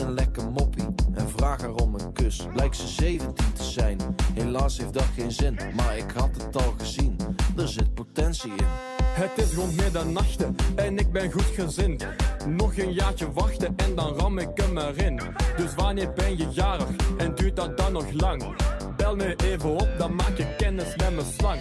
Een 0.00 0.14
lekker 0.14 0.50
moppie 0.50 0.84
en 1.12 1.28
vraag 1.28 1.60
haar 1.60 1.74
om 1.74 1.94
een 1.94 2.12
kus. 2.12 2.46
Blijkt 2.52 2.76
ze 2.76 2.88
17 2.88 3.52
te 3.52 3.64
zijn, 3.64 3.98
helaas 4.34 4.78
heeft 4.78 4.92
dat 4.92 5.06
geen 5.16 5.32
zin. 5.32 5.58
Maar 5.76 5.96
ik 5.96 6.10
had 6.10 6.30
het 6.36 6.56
al 6.56 6.74
gezien, 6.78 7.16
er 7.56 7.68
zit 7.68 7.94
potentie 7.94 8.50
in. 8.50 8.66
Het 9.02 9.30
is 9.34 9.54
rond 9.54 9.76
middernachten 9.76 10.56
en 10.74 10.98
ik 10.98 11.12
ben 11.12 11.32
goed 11.32 11.42
gezind. 11.42 12.06
Nog 12.48 12.76
een 12.76 12.92
jaartje 12.92 13.32
wachten 13.32 13.74
en 13.76 13.94
dan 13.94 14.14
ram 14.14 14.38
ik 14.38 14.48
hem 14.54 14.78
erin. 14.78 15.20
Dus 15.56 15.74
wanneer 15.74 16.12
ben 16.12 16.38
je 16.38 16.48
jarig 16.50 16.88
en 17.16 17.34
duurt 17.34 17.56
dat 17.56 17.76
dan 17.76 17.92
nog 17.92 18.12
lang? 18.12 18.56
Bel 18.96 19.16
me 19.16 19.36
even 19.36 19.70
op, 19.70 19.88
dan 19.98 20.14
maak 20.14 20.36
je 20.36 20.54
kennis 20.56 20.96
met 20.96 21.14
mijn 21.14 21.26
slang. 21.38 21.60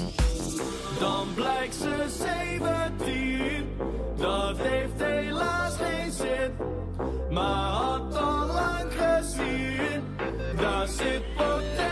Dan 0.99 1.27
blijkt 1.35 1.75
ze 1.75 2.05
17, 2.97 3.67
dat 4.17 4.57
heeft 4.57 5.03
helaas 5.03 5.75
geen 5.75 6.11
zin. 6.11 6.82
Maar 7.33 7.71
had 7.71 8.15
al 8.15 8.47
lang 8.47 8.91
gezien, 8.97 10.03
daar 10.55 10.87
zit 10.87 11.35
potentie 11.35 11.82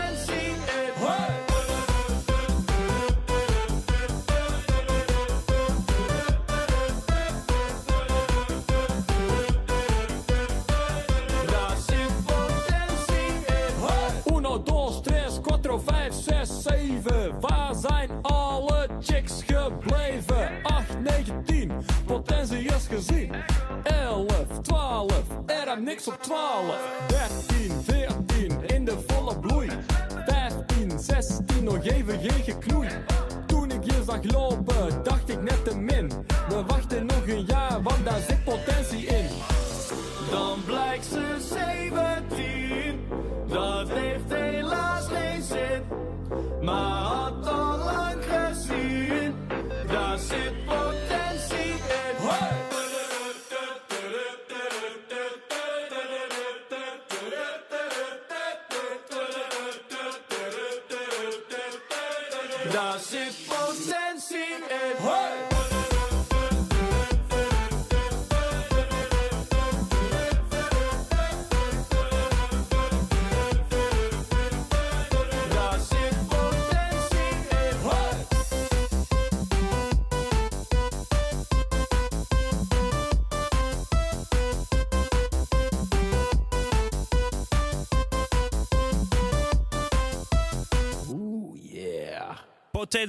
niks 25.84 26.08
op 26.08 26.22
12. 26.22 26.76
13, 27.08 27.72
14, 27.82 28.62
in 28.66 28.84
de 28.84 28.98
volle 29.06 29.38
bloei. 29.38 29.68
15, 30.26 30.98
16, 30.98 31.64
nog 31.64 31.84
even 31.84 32.20
geen 32.20 32.42
geknoei. 32.42 32.88
Toen 33.46 33.70
ik 33.70 33.84
je 33.84 34.02
zag 34.06 34.22
lopen, 34.22 35.02
dacht 35.02 35.28
ik 35.28 35.42
net 35.42 35.64
te 35.64 35.76
min. 35.76 36.10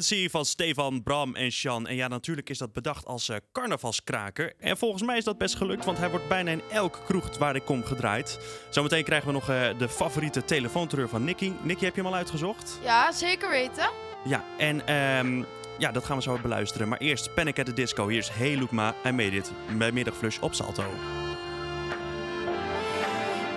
Van 0.02 0.46
Stefan, 0.46 1.04
Bram 1.04 1.36
en 1.36 1.52
Sjan. 1.52 1.88
En 1.88 1.96
ja, 1.96 2.08
natuurlijk 2.08 2.50
is 2.50 2.58
dat 2.58 2.74
bedacht 2.74 3.06
als 3.06 3.30
eh, 3.30 3.38
carnavalskraker. 3.52 4.54
En 4.60 4.78
volgens 4.78 5.04
mij 5.04 5.18
is 5.18 5.24
dat 5.24 5.38
best 5.38 5.56
gelukt, 5.56 5.86
want 5.86 5.98
hij 5.98 6.10
wordt 6.10 6.28
bijna 6.28 6.52
in 6.52 6.62
elk 6.72 7.02
kroeg 7.06 7.38
waar 7.38 7.56
ik 7.56 7.66
kom 7.66 7.84
gedraaid. 7.84 8.40
Zometeen 8.70 9.04
krijgen 9.04 9.28
we 9.28 9.34
nog 9.34 9.50
eh, 9.50 9.78
de 9.78 9.90
favoriete 9.90 10.46
telefoonterreur 10.46 11.10
van 11.10 11.24
Nicky. 11.24 11.52
Nicky, 11.62 11.84
heb 11.84 11.96
je 11.96 12.02
hem 12.02 12.12
al 12.12 12.18
uitgezocht? 12.18 12.80
Ja, 12.84 13.12
zeker 13.12 13.50
weten. 13.50 13.90
Ja, 14.26 14.44
en 14.58 14.88
ehm, 14.88 15.44
ja, 15.78 15.92
dat 15.92 16.06
gaan 16.06 16.18
we 16.18 16.24
zo 16.24 16.38
beluisteren. 16.42 16.88
Maar 16.88 17.00
eerst 17.00 17.34
Panic 17.34 17.60
at 17.60 17.66
the 17.66 17.74
Disco. 17.74 18.08
Hier 18.08 18.20
is 18.20 18.30
Hey 18.30 18.58
Loekma, 18.58 18.96
I 19.06 19.12
Made 19.12 19.36
It. 19.36 19.52
Bij 19.78 19.92
Middagflush 19.92 20.40
op 20.40 20.54
Salto. 20.54 20.84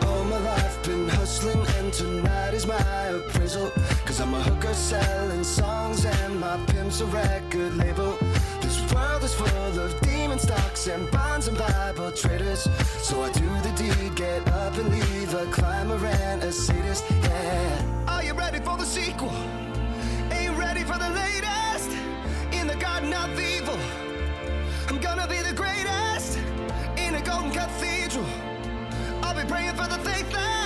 All 0.01 0.25
my 0.25 0.37
life 0.37 0.81
been 0.83 1.11
hustling 1.11 1.76
and 1.87 1.95
tonight 1.95 2.53
is 2.53 2.67
my 2.67 2.75
appraisal. 3.15 3.71
Cause 4.05 4.21
I'm 4.21 4.35
a 4.35 4.43
hooker 4.43 4.75
selling 4.75 5.45
songs 5.45 6.05
and 6.05 6.41
my 6.41 6.57
pimp's 6.67 7.01
a 7.01 7.07
record 7.07 7.77
label. 7.77 8.19
This 8.61 8.77
world 8.93 9.23
is 9.23 9.33
full 9.33 9.79
of 9.79 10.01
demon 10.01 10.39
stocks 10.41 10.89
and 10.89 11.09
bonds 11.13 11.47
and 11.47 11.57
Bible 11.57 12.11
traders. 12.11 12.69
So 13.07 13.23
I 13.23 13.31
do 13.31 13.49
the 13.67 13.73
deed, 13.77 14.17
get 14.17 14.49
up 14.49 14.77
and 14.77 14.89
leave 14.91 15.33
a 15.35 15.47
climber 15.47 16.05
and 16.07 16.43
a 16.43 16.51
sadist, 16.51 17.05
yeah. 17.23 18.05
Are 18.09 18.25
you 18.25 18.33
ready 18.33 18.59
for 18.59 18.77
the 18.77 18.85
sequel? 18.85 19.33
Ain't 20.33 20.57
ready 20.59 20.83
for 20.83 20.99
the 20.99 21.11
latest. 21.11 21.91
In 22.53 22.67
the 22.67 22.77
garden 22.77 23.13
of 23.13 23.39
evil 23.39 23.79
I'm 24.89 24.99
gonna 24.99 25.29
be 25.29 25.41
the 25.41 25.55
greatest. 25.55 26.39
In 26.97 27.15
a 27.15 27.23
golden 27.23 27.53
cathedral 27.53 28.27
I'll 29.23 29.41
be 29.41 29.49
praying 29.49 29.77
for 29.77 29.89
the 29.89 29.99
faithless, 30.09 30.66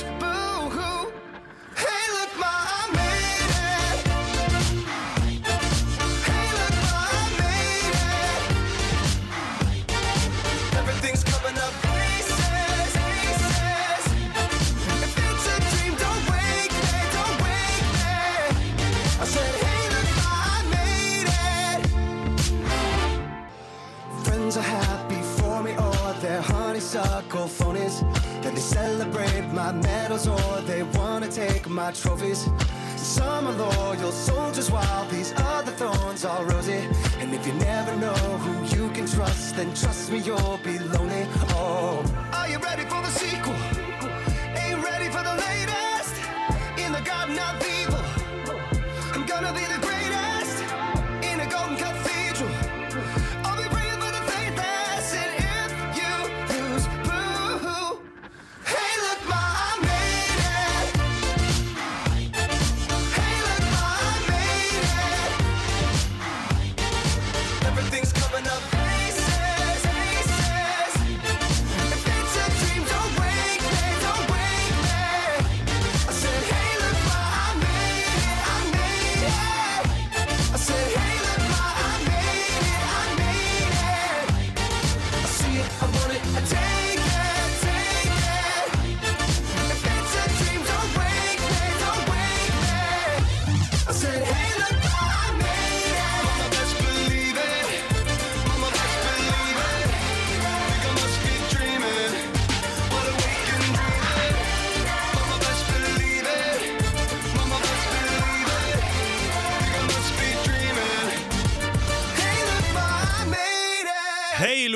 you 0.00 0.08
lose, 0.12 0.61
my 31.92 31.98
trophies. 32.00 32.48
Some 32.96 33.46
are 33.46 33.52
loyal 33.52 34.12
soldiers 34.12 34.70
while 34.70 35.04
these 35.08 35.32
other 35.36 35.72
thorns 35.72 36.24
are 36.24 36.44
rosy. 36.46 36.88
And 37.20 37.34
if 37.34 37.46
you 37.46 37.52
never 37.54 37.96
know 37.96 38.14
who 38.14 38.76
you 38.76 38.90
can 38.90 39.06
trust, 39.06 39.56
then 39.56 39.74
trust 39.74 40.10
me, 40.10 40.18
you'll 40.18 40.60
be 40.64 40.78
lonely. 40.78 41.26
Oh, 41.50 42.02
are 42.32 42.48
you 42.48 42.58
ready 42.58 42.82
for 42.82 43.02
the 43.02 43.10
sequel? 43.10 43.61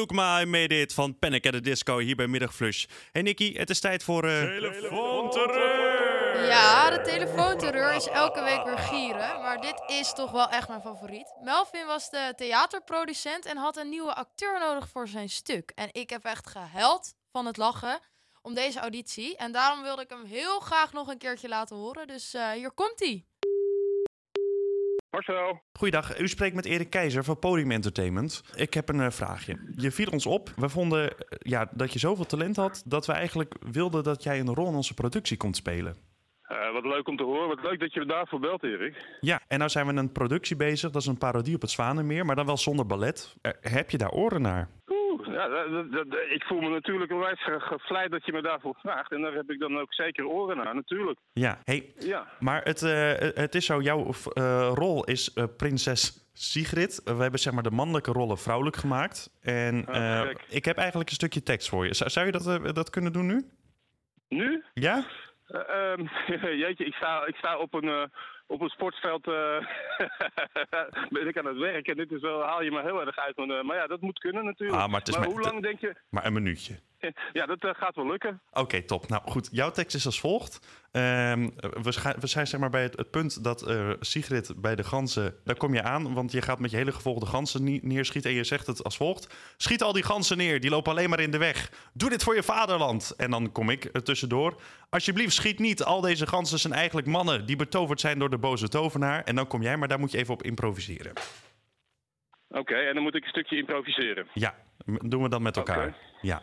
Look 0.07 0.18
ma, 0.18 0.40
I 0.40 0.44
made 0.44 0.80
it 0.80 0.92
van 0.92 1.18
Panic 1.18 1.46
at 1.46 1.52
the 1.52 1.61
Disco 1.61 1.98
hier 1.98 2.16
bij 2.16 2.26
Middagflush. 2.26 2.84
Hey 3.12 3.22
Nicky, 3.22 3.52
het 3.54 3.70
is 3.70 3.80
tijd 3.80 4.02
voor... 4.02 4.24
eh 4.24 4.42
Ja, 6.48 6.90
de 6.90 7.00
telefoonterreur 7.00 7.94
is 7.94 8.09
elke 8.09 8.42
week 8.42 8.64
weer 8.64 8.78
gieren, 8.78 9.40
maar 9.42 9.61
dit 9.61 9.82
is 9.86 10.12
toch 10.12 10.30
wel 10.30 10.48
echt 10.48 10.68
mijn 10.68 10.80
favoriet. 10.80 11.34
Melvin 11.42 11.86
was 11.86 12.11
de 12.11 12.32
theaterproducent 12.36 13.46
en 13.46 13.57
had 13.57 13.76
een 13.76 13.88
nieuwe 13.88 14.14
acteur 14.14 14.59
nodig 14.59 14.88
voor 14.88 15.09
zijn 15.09 15.28
stuk. 15.28 15.72
En 15.74 15.88
ik 15.92 16.11
heb 16.11 16.24
echt 16.24 16.46
gehuild 16.46 17.14
van 17.32 17.46
het 17.46 17.57
lachen 17.57 17.98
om 18.42 18.54
deze 18.54 18.80
auditie. 18.80 19.36
En 19.36 19.52
daarom 19.52 19.82
wilde 19.82 20.02
ik 20.02 20.11
hem 20.11 20.24
heel 20.24 20.61
graag 20.61 20.92
nog 20.92 21.09
een 21.09 21.18
keertje 21.18 21.48
laten 21.48 21.76
horen, 21.76 22.07
dus 22.07 22.34
eh, 22.34 22.50
hier 22.50 22.70
komt-ie. 22.70 23.26
Marcel. 25.16 25.62
Goeiedag, 25.72 26.18
u 26.18 26.28
spreekt 26.28 26.54
met 26.54 26.64
Erik 26.64 26.90
Keizer 26.90 27.24
van 27.24 27.38
Podium 27.38 27.70
Entertainment. 27.70 28.42
Ik 28.54 28.74
heb 28.74 28.88
een 28.88 29.00
eh, 29.00 29.10
vraagje. 29.10 29.72
Je 29.74 29.90
viel 29.90 30.10
ons 30.10 30.26
op. 30.26 30.50
We 30.56 30.68
vonden 30.68 31.10
eh, 31.10 31.38
ja, 31.38 31.68
dat 31.72 31.92
je 31.92 31.98
zoveel 31.98 32.24
talent 32.24 32.56
had 32.56 32.82
dat 32.86 33.06
we 33.06 33.12
eigenlijk 33.12 33.54
wilden 33.72 34.04
dat 34.04 34.22
jij 34.22 34.40
een 34.40 34.54
rol 34.54 34.68
in 34.68 34.74
onze 34.74 34.94
productie 34.94 35.36
komt 35.36 35.56
spelen. 35.56 35.96
Eh, 36.42 36.72
wat 36.72 36.84
leuk 36.84 37.08
om 37.08 37.16
te 37.16 37.22
horen. 37.22 37.48
Wat 37.48 37.62
leuk 37.62 37.80
dat 37.80 37.92
je 37.92 38.00
me 38.00 38.06
daarvoor 38.06 38.40
belt, 38.40 38.62
Erik. 38.62 39.04
Ja, 39.20 39.40
en 39.48 39.58
nou 39.58 39.70
zijn 39.70 39.86
we 39.86 39.92
een 39.92 40.12
productie 40.12 40.56
bezig. 40.56 40.90
Dat 40.90 41.02
is 41.02 41.08
een 41.08 41.18
parodie 41.18 41.54
op 41.54 41.60
het 41.60 41.70
Zwanenmeer, 41.70 42.24
maar 42.24 42.36
dan 42.36 42.46
wel 42.46 42.56
zonder 42.56 42.86
ballet. 42.86 43.36
Heb 43.60 43.90
je 43.90 43.98
daar 43.98 44.12
oren 44.12 44.42
naar? 44.42 44.68
Ja, 45.31 45.49
dat- 45.49 45.93
dat- 45.93 46.07
ik 46.29 46.45
voel 46.45 46.61
me 46.61 46.68
natuurlijk 46.68 47.11
een 47.11 47.18
wijs 47.18 47.43
ge- 47.43 47.61
gevleid 47.61 48.11
dat 48.11 48.27
je 48.27 48.33
me 48.33 48.43
daarvoor 48.43 48.74
vraagt. 48.83 49.12
En 49.12 49.20
daar 49.22 49.33
heb 49.33 49.51
ik 49.51 49.59
dan 49.59 49.79
ook 49.79 49.95
zeker 49.95 50.27
oren 50.27 50.57
naar, 50.57 50.74
natuurlijk. 50.74 51.18
Ja, 51.33 51.59
hey, 51.64 51.93
Ja. 51.99 52.27
maar 52.41 52.62
het, 52.64 52.83
eh, 52.83 53.12
het 53.35 53.55
is 53.55 53.66
zo, 53.66 53.81
jouw 53.81 54.11
eh, 54.33 54.70
rol 54.74 55.05
is 55.05 55.33
eh, 55.33 55.45
prinses 55.57 56.24
Sigrid. 56.33 57.01
we 57.05 57.14
hebben 57.22 57.41
zeg 57.41 57.53
maar 57.53 57.62
de 57.62 57.70
mannelijke 57.70 58.12
rollen 58.12 58.39
vrouwelijk 58.39 58.77
gemaakt. 58.77 59.31
En 59.43 59.87
Ah, 59.87 60.31
ik 60.49 60.64
heb 60.64 60.77
eigenlijk 60.77 61.09
een 61.09 61.14
stukje 61.14 61.43
tekst 61.43 61.68
voor 61.68 61.87
je. 61.87 61.95
Zou, 61.95 62.11
zou 62.11 62.27
je 62.27 62.33
dat, 62.33 62.74
dat 62.74 62.91
kunnen 62.91 63.12
doen 63.12 63.27
nu? 63.27 63.45
Nu? 64.29 64.64
Ja? 64.74 65.05
Eh, 65.47 65.93
ehm, 65.93 66.05
jeetje, 66.62 66.85
ik 66.85 66.95
sta, 66.95 67.27
ik 67.27 67.35
sta 67.37 67.59
op 67.59 67.74
een, 67.74 68.11
op 68.47 68.61
een 68.61 68.68
sportveld. 68.68 69.26
eh, 69.26 69.66
ben 71.16 71.26
ik 71.28 71.38
aan 71.38 71.47
het 71.47 71.57
werk. 71.59 71.88
En 71.88 71.97
dit 71.97 72.12
is 72.12 72.20
wel, 72.20 72.42
haal 72.42 72.62
je 72.62 72.70
me 72.70 72.82
heel 72.82 73.01
erg 73.07 73.18
uit. 73.18 73.36
Maar, 73.36 73.49
eh, 73.59 73.64
maar 73.64 73.76
ja, 73.76 73.86
dat 73.86 74.01
moet 74.01 74.18
kunnen 74.18 74.44
natuurlijk. 74.44 74.80
Ah, 74.82 74.88
maar 74.88 75.03
maar- 75.18 75.26
hoe 75.26 75.40
lang 75.40 75.62
denk 75.62 75.80
je? 75.80 75.94
Maar 76.11 76.26
een 76.26 76.32
minuutje. 76.32 76.74
Ja, 77.32 77.47
dat 77.47 77.64
eh, 77.64 77.70
gaat 77.74 77.94
wel 77.94 78.07
lukken. 78.07 78.40
Oké, 78.53 78.82
top. 78.82 79.09
Nou 79.09 79.22
goed, 79.24 79.49
jouw 79.53 79.70
tekst 79.70 79.97
is 79.97 80.07
als 80.07 80.20
volgt. 80.20 80.84
Ehm, 80.92 81.49
we, 81.82 82.26
zijn 82.26 82.47
zeg 82.47 82.61
maar 82.61 82.70
bij 82.70 82.82
het, 82.82 82.97
het 82.97 83.11
punt 83.11 83.44
dat 83.44 83.62
eh, 83.62 83.90
Sigrid 84.01 84.53
bij 84.57 84.76
de 84.76 84.84
ganzen... 84.84 85.34
Daar 85.44 85.57
kom 85.57 85.74
je 85.74 85.82
aan, 85.82 86.14
want 86.14 86.32
je 86.32 86.42
gaat 86.42 86.59
met 86.59 86.70
je 86.70 86.76
hele 86.76 86.92
gevolgde 86.92 87.26
ganzen 87.26 87.64
nie- 87.64 87.80
neerschieten... 87.82 88.30
en 88.30 88.36
je 88.36 88.44
zegt 88.44 88.66
het 88.66 88.84
als 88.84 88.97
volgt. 88.97 89.55
Schiet 89.57 89.82
al 89.82 89.92
die 89.92 90.03
ganzen 90.03 90.36
neer, 90.36 90.61
die 90.61 90.70
lopen 90.70 90.92
alleen 90.92 91.11
maar 91.11 91.20
in 91.20 91.30
de 91.30 91.38
weg. 91.38 91.90
Doe 91.92 92.11
dit 92.11 92.22
voor 92.22 92.34
je 92.34 92.42
vaderland. 92.42 93.14
En 93.16 93.30
dan 93.30 93.53
kom 93.53 93.70
ik 93.70 93.88
er 93.92 94.03
tussendoor. 94.03 94.61
Alsjeblieft, 94.90 95.34
schiet 95.34 95.59
niet. 95.59 95.82
Al 95.82 96.01
deze 96.01 96.26
ganzen 96.26 96.59
zijn 96.59 96.72
eigenlijk 96.72 97.07
mannen... 97.07 97.47
die 97.47 97.57
betoverd 97.57 98.01
zijn 98.01 98.18
door 98.18 98.30
de 98.30 98.38
boze 98.38 98.68
tovenaar. 98.68 99.24
En 99.24 99.34
dan 99.34 99.47
kom 99.47 99.62
jij, 99.62 99.76
maar 99.76 99.88
daar 99.88 99.99
moet 99.99 100.12
je 100.12 100.18
even 100.18 100.34
op 100.34 100.42
improviseren. 100.42 101.12
Oké, 102.49 102.74
en 102.74 102.94
dan 102.94 103.03
moet 103.03 103.14
ik 103.14 103.22
een 103.22 103.28
stukje 103.28 103.57
improviseren. 103.57 104.26
Ja, 104.32 104.55
doen 104.84 105.22
we 105.22 105.28
dat 105.28 105.40
met 105.40 105.57
elkaar. 105.57 105.97
Ja. 106.20 106.42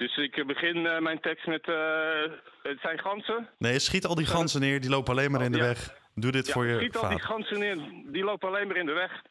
Dus 0.00 0.16
ik 0.16 0.36
eh, 0.36 0.46
begin 0.46 0.86
eh, 0.86 0.98
mijn 1.00 1.20
tekst 1.20 1.46
met... 1.46 1.68
eh, 1.68 2.22
het 2.62 2.80
zijn 2.80 2.98
ganzen. 2.98 3.48
Nee, 3.58 3.78
schiet 3.78 4.04
al 4.06 4.14
die 4.14 4.26
ganzen 4.26 4.60
neer, 4.60 4.80
die 4.80 4.90
lopen 4.90 5.12
alleen 5.12 5.30
maar 5.30 5.42
in 5.42 5.52
de 5.52 5.58
weg. 5.58 5.98
Doe 6.14 6.30
dit 6.30 6.46
Ja, 6.46 6.52
voor 6.52 6.66
je 6.66 6.76
schiet 6.78 6.96
al 6.96 7.08
die 7.08 7.20
ganzen 7.20 7.58
neer, 7.58 7.76
die 8.12 8.24
lopen 8.24 8.48
alleen 8.48 8.66
maar 8.66 8.76
in 8.76 8.86
de 8.86 8.92
weg. 8.92 9.22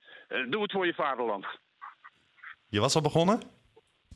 Doe 0.50 0.62
het 0.62 0.72
voor 0.72 0.86
je 0.86 0.94
vaderland. 0.94 1.46
Je 2.68 2.80
was 2.80 2.96
al 2.96 3.02
begonnen? 3.02 3.42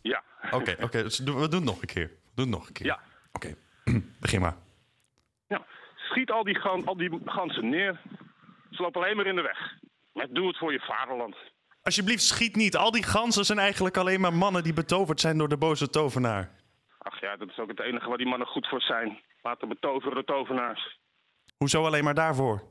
Ja. 0.01 0.23
Oké, 0.51 0.75
oké. 0.81 1.03
dus 1.07 1.17
doe- 1.17 1.39
we 1.41 1.47
doen 1.47 1.59
het 1.59 1.69
nog 1.69 1.81
een 1.81 1.87
keer. 1.87 2.07
We 2.07 2.31
doen 2.35 2.45
het 2.45 2.55
nog 2.55 2.67
een 2.67 2.73
keer. 2.73 2.85
Ja. 2.85 2.99
Oké, 3.31 3.55
begin 4.19 4.41
maar. 4.41 4.55
ja. 5.47 5.65
Schiet 5.95 6.31
al 6.31 6.43
die, 6.43 6.55
gan, 6.59 6.85
al 6.85 6.97
die 6.97 7.19
ganzen 7.25 7.69
neer. 7.69 8.01
Ze 8.71 8.81
lopen 8.81 9.01
alleen 9.01 9.15
maar 9.15 9.25
in 9.27 9.35
de 9.35 9.41
weg. 9.41 9.73
Maar 10.13 10.27
doe 10.29 10.47
het 10.47 10.57
voor 10.57 10.71
je 10.71 10.79
vaderland. 10.79 11.35
Alsjeblieft, 11.83 12.23
schiet 12.23 12.55
niet. 12.55 12.75
Al 12.75 12.91
die 12.91 13.03
ganzen 13.03 13.45
zijn 13.45 13.59
eigenlijk 13.59 13.97
alleen 13.97 14.21
maar 14.21 14.33
mannen 14.33 14.63
die 14.63 14.73
betoverd 14.73 15.19
zijn 15.19 15.37
door 15.37 15.49
de 15.49 15.57
boze 15.57 15.89
tovenaar. 15.89 16.49
Ach 16.97 17.19
ja, 17.19 17.35
dat 17.35 17.49
is 17.49 17.57
ook 17.57 17.67
het 17.67 17.79
enige 17.79 18.07
waar 18.09 18.17
die 18.17 18.27
mannen 18.27 18.47
goed 18.47 18.67
voor 18.67 18.81
zijn. 18.81 19.21
Laten 19.41 19.67
betoveren 19.67 20.15
de 20.15 20.23
tovenaars. 20.23 20.97
Hoezo 21.57 21.85
alleen 21.85 22.03
maar 22.03 22.13
daarvoor? 22.13 22.63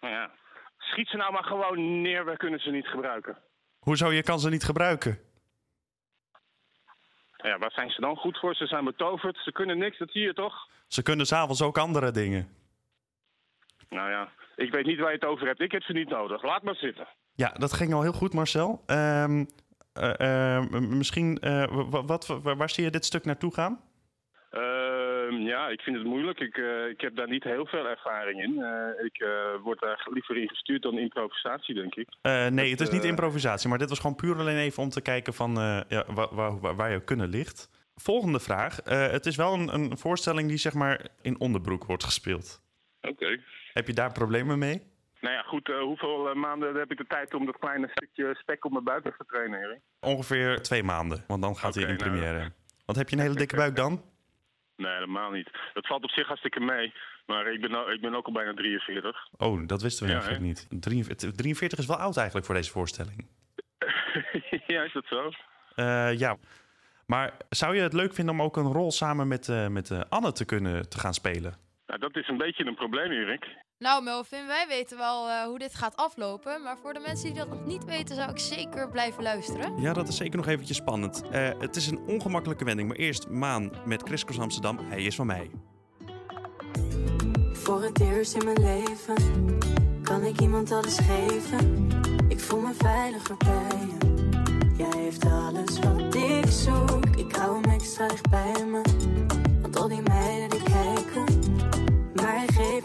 Nou 0.00 0.14
ja. 0.14 0.30
Schiet 0.78 1.08
ze 1.08 1.16
nou 1.16 1.32
maar 1.32 1.44
gewoon 1.44 2.02
neer, 2.02 2.24
wij 2.24 2.36
kunnen 2.36 2.60
ze 2.60 2.70
niet 2.70 2.86
gebruiken. 2.86 3.38
Hoezo, 3.78 4.12
je 4.12 4.22
kan 4.22 4.40
ze 4.40 4.48
niet 4.48 4.64
gebruiken? 4.64 5.18
Nou 7.36 7.50
ja, 7.50 7.58
waar 7.58 7.72
zijn 7.72 7.90
ze 7.90 8.00
dan 8.00 8.16
goed 8.16 8.38
voor? 8.38 8.54
Ze 8.54 8.66
zijn 8.66 8.84
betoverd, 8.84 9.38
ze 9.44 9.52
kunnen 9.52 9.78
niks, 9.78 9.98
dat 9.98 10.10
zie 10.10 10.22
je 10.22 10.34
toch? 10.34 10.68
Ze 10.88 11.02
kunnen 11.02 11.26
s'avonds 11.26 11.62
ook 11.62 11.78
andere 11.78 12.10
dingen. 12.10 12.56
Nou 13.88 14.10
ja, 14.10 14.32
ik 14.56 14.72
weet 14.72 14.86
niet 14.86 14.98
waar 14.98 15.08
je 15.08 15.18
het 15.18 15.24
over 15.24 15.46
hebt. 15.46 15.60
Ik 15.60 15.72
heb 15.72 15.82
ze 15.82 15.92
niet 15.92 16.08
nodig. 16.08 16.42
Laat 16.42 16.62
maar 16.62 16.74
zitten. 16.74 17.08
Ja, 17.36 17.48
dat 17.58 17.72
ging 17.72 17.92
al 17.94 18.02
heel 18.02 18.12
goed, 18.12 18.32
Marcel. 18.34 18.82
Ehm, 18.86 19.44
eh, 19.92 20.56
eh, 20.56 20.62
m- 20.70 20.96
misschien, 20.96 21.38
wa- 21.90 22.04
wat, 22.04 22.26
wa- 22.26 22.56
waar 22.56 22.70
zie 22.70 22.84
je 22.84 22.90
dit 22.90 23.04
stuk 23.04 23.24
naartoe 23.24 23.54
gaan? 23.54 23.80
Ehm, 24.50 25.34
ja, 25.34 25.68
ik 25.68 25.80
vind 25.80 25.96
het 25.96 26.04
moeilijk. 26.06 26.40
Ik, 26.40 26.56
eh, 26.56 26.86
ik 26.88 27.00
heb 27.00 27.16
daar 27.16 27.28
niet 27.28 27.44
heel 27.44 27.66
veel 27.66 27.86
ervaring 27.86 28.42
in. 28.42 28.62
Eh, 28.62 29.04
ik 29.04 29.24
word 29.62 29.80
daar 29.80 30.06
liever 30.12 30.36
in 30.36 30.48
gestuurd 30.48 30.82
dan 30.82 30.98
improvisatie, 30.98 31.74
denk 31.74 31.94
ik. 31.94 32.08
Nee, 32.50 32.70
het 32.70 32.80
is 32.80 32.90
niet 32.90 33.04
improvisatie, 33.04 33.68
maar 33.68 33.78
dit 33.78 33.88
was 33.88 33.98
gewoon 33.98 34.16
puur 34.16 34.38
alleen 34.38 34.56
even 34.56 34.82
om 34.82 34.88
te 34.88 35.00
kijken 35.00 35.34
van 35.34 35.54
ja, 35.88 36.04
waar, 36.14 36.76
waar, 36.76 36.92
je 36.92 37.04
kunnen 37.04 37.28
ligt. 37.28 37.70
Volgende 37.94 38.40
vraag. 38.40 38.80
Het 38.84 39.26
is 39.26 39.36
wel 39.36 39.54
een, 39.54 39.74
een 39.74 39.98
voorstelling 39.98 40.48
die 40.48 40.56
zeg 40.58 40.74
maar 40.74 41.06
in 41.22 41.40
onderbroek 41.40 41.84
wordt 41.84 42.04
gespeeld. 42.04 42.62
Oké. 43.00 43.38
Heb 43.72 43.86
je 43.86 43.92
daar 43.92 44.12
problemen 44.12 44.58
mee? 44.58 44.82
Nou 45.26 45.38
ja, 45.38 45.44
goed. 45.44 45.68
eh, 45.68 45.78
hoeveel 45.80 46.28
eh, 46.28 46.34
maanden 46.34 46.74
heb 46.74 46.90
ik 46.90 46.98
de 46.98 47.06
tijd 47.06 47.34
om 47.34 47.46
dat 47.46 47.58
kleine 47.58 47.88
stukje 47.90 48.34
spek 48.34 48.64
op 48.64 48.72
mijn 48.72 48.84
buik 48.84 49.02
te 49.02 49.24
trainen, 49.26 49.60
Erik? 49.60 49.80
Ongeveer 50.00 50.62
twee 50.62 50.82
maanden, 50.82 51.24
want 51.26 51.42
dan 51.42 51.56
gaat 51.56 51.74
hij 51.74 51.82
in 51.82 51.88
nou, 51.96 52.02
première. 52.02 52.52
Want 52.84 52.98
heb 52.98 53.08
je 53.08 53.16
een 53.16 53.22
hele 53.22 53.34
dikke 53.34 53.56
buik 53.56 53.76
dan? 53.76 54.02
Nee, 54.76 54.92
helemaal 54.92 55.30
niet. 55.30 55.50
Dat 55.72 55.86
valt 55.86 56.04
op 56.04 56.10
zich 56.10 56.26
hartstikke 56.26 56.60
mee. 56.60 56.94
Maar 57.26 57.52
ik 57.52 57.60
ben, 57.60 57.70
nou- 57.70 57.92
ik 57.92 58.00
ben 58.00 58.14
ook 58.14 58.26
al 58.26 58.32
bijna 58.32 58.54
43. 58.54 59.28
Oh, 59.36 59.66
dat 59.66 59.82
wisten 59.82 60.06
we 60.06 60.12
Ja, 60.12 60.18
eigenlijk 60.18 60.46
niet. 60.46 60.82
43, 60.82 61.32
43 61.32 61.78
is 61.78 61.86
wel 61.86 61.96
oud 61.96 62.16
eigenlijk 62.16 62.46
voor 62.46 62.54
deze 62.54 62.70
voorstelling. 62.70 63.26
ja, 64.66 64.82
is 64.82 64.92
dat 64.92 65.06
zo? 65.06 65.30
Eh, 65.74 66.18
ja. 66.18 66.36
Maar 67.06 67.36
zou 67.48 67.74
je 67.74 67.82
het 67.82 67.92
leuk 67.92 68.14
vinden 68.14 68.34
om 68.34 68.42
ook 68.42 68.56
een 68.56 68.72
rol 68.72 68.90
samen 68.90 69.28
met, 69.28 69.70
met 69.70 70.10
Anne 70.10 70.32
te 70.32 70.44
kunnen 70.44 70.88
te 70.88 70.98
gaan 70.98 71.14
spelen? 71.14 71.54
Nou, 71.86 72.00
dat 72.00 72.16
is 72.16 72.28
een 72.28 72.36
beetje 72.36 72.66
een 72.66 72.74
probleem, 72.74 73.10
Erik. 73.10 73.46
Nou 73.78 74.02
Melvin, 74.02 74.46
wij 74.46 74.66
weten 74.68 74.96
wel 74.96 75.28
eh, 75.28 75.42
hoe 75.42 75.58
dit 75.58 75.74
gaat 75.74 75.96
aflopen. 75.96 76.62
Maar 76.62 76.78
voor 76.82 76.92
de 76.92 77.00
mensen 77.00 77.24
die 77.24 77.34
dat 77.34 77.48
nog 77.48 77.64
niet 77.64 77.84
weten, 77.84 78.16
zou 78.16 78.30
ik 78.30 78.38
zeker 78.38 78.90
blijven 78.90 79.22
luisteren. 79.22 79.80
Ja, 79.80 79.92
dat 79.92 80.08
is 80.08 80.16
zeker 80.16 80.36
nog 80.36 80.46
eventjes 80.46 80.76
spannend. 80.76 81.22
Eh, 81.30 81.48
het 81.58 81.76
is 81.76 81.86
een 81.86 82.00
ongemakkelijke 82.06 82.64
wending, 82.64 82.88
maar 82.88 82.96
eerst 82.96 83.28
Maan 83.28 83.72
met 83.84 84.02
Chris 84.02 84.24
Cross 84.24 84.40
Amsterdam. 84.40 84.78
Hij 84.78 85.02
is 85.02 85.14
van 85.14 85.26
mij. 85.26 85.50
Voor 87.52 87.82
het 87.82 88.00
eerst 88.00 88.34
in 88.34 88.44
mijn 88.44 88.60
leven 88.60 89.14
kan 90.02 90.22
ik 90.24 90.40
iemand 90.40 90.70
alles 90.70 90.98
geven. 90.98 91.88
Ik 92.28 92.40
voel 92.40 92.60
me 92.60 92.74
veiliger 92.74 93.36
bij 93.36 93.78
je. 93.78 94.24
Jij 94.76 95.00
heeft 95.00 95.24
alles 95.24 95.78
wat 95.78 96.14
ik 96.14 96.46
zoek. 96.46 97.06
Ik 97.16 97.36
hou 97.36 97.60
hem 97.60 97.70
extra 97.70 98.08
dicht 98.08 98.30
bij 98.30 98.64
me. 98.66 98.80
Want 99.60 99.76
al 99.76 99.88
die 99.88 100.02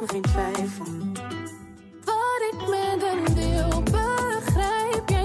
geen 0.08 0.22
twijfel. 0.22 0.86
Wat 2.06 2.42
ik 2.52 2.60
met 2.68 3.02
hem 3.02 3.36
wil, 3.36 3.84
begrijp 3.84 5.10
jij 5.10 5.21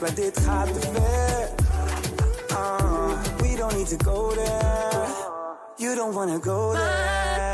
make-up, 0.00 0.14
seks, 0.14 0.14
maar 0.14 0.14
dit 0.14 0.38
gaat 0.38 0.80
te 0.80 0.88
ver. 0.92 1.48
Ah, 2.56 3.10
we 3.40 3.56
don't 3.56 3.76
need 3.76 3.88
to 3.88 3.96
go 4.04 4.34
there. 4.34 5.06
You 5.76 5.94
don't 5.94 6.14
wanna 6.14 6.38
go 6.38 6.72
there. 6.72 7.47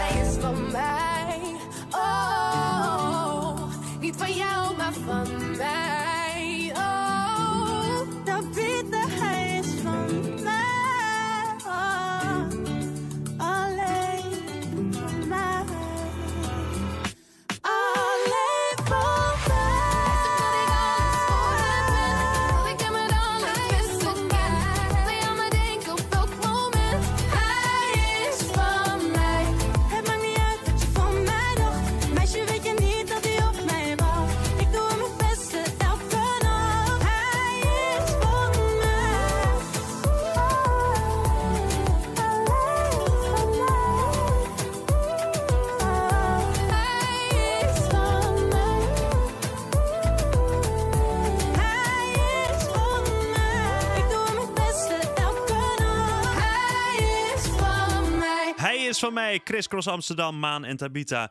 Van 59.04 59.12
mij, 59.12 59.40
Chris 59.44 59.68
Cross 59.68 59.88
Amsterdam, 59.88 60.38
Maan 60.38 60.64
en 60.64 60.76
Tabita. 60.76 61.30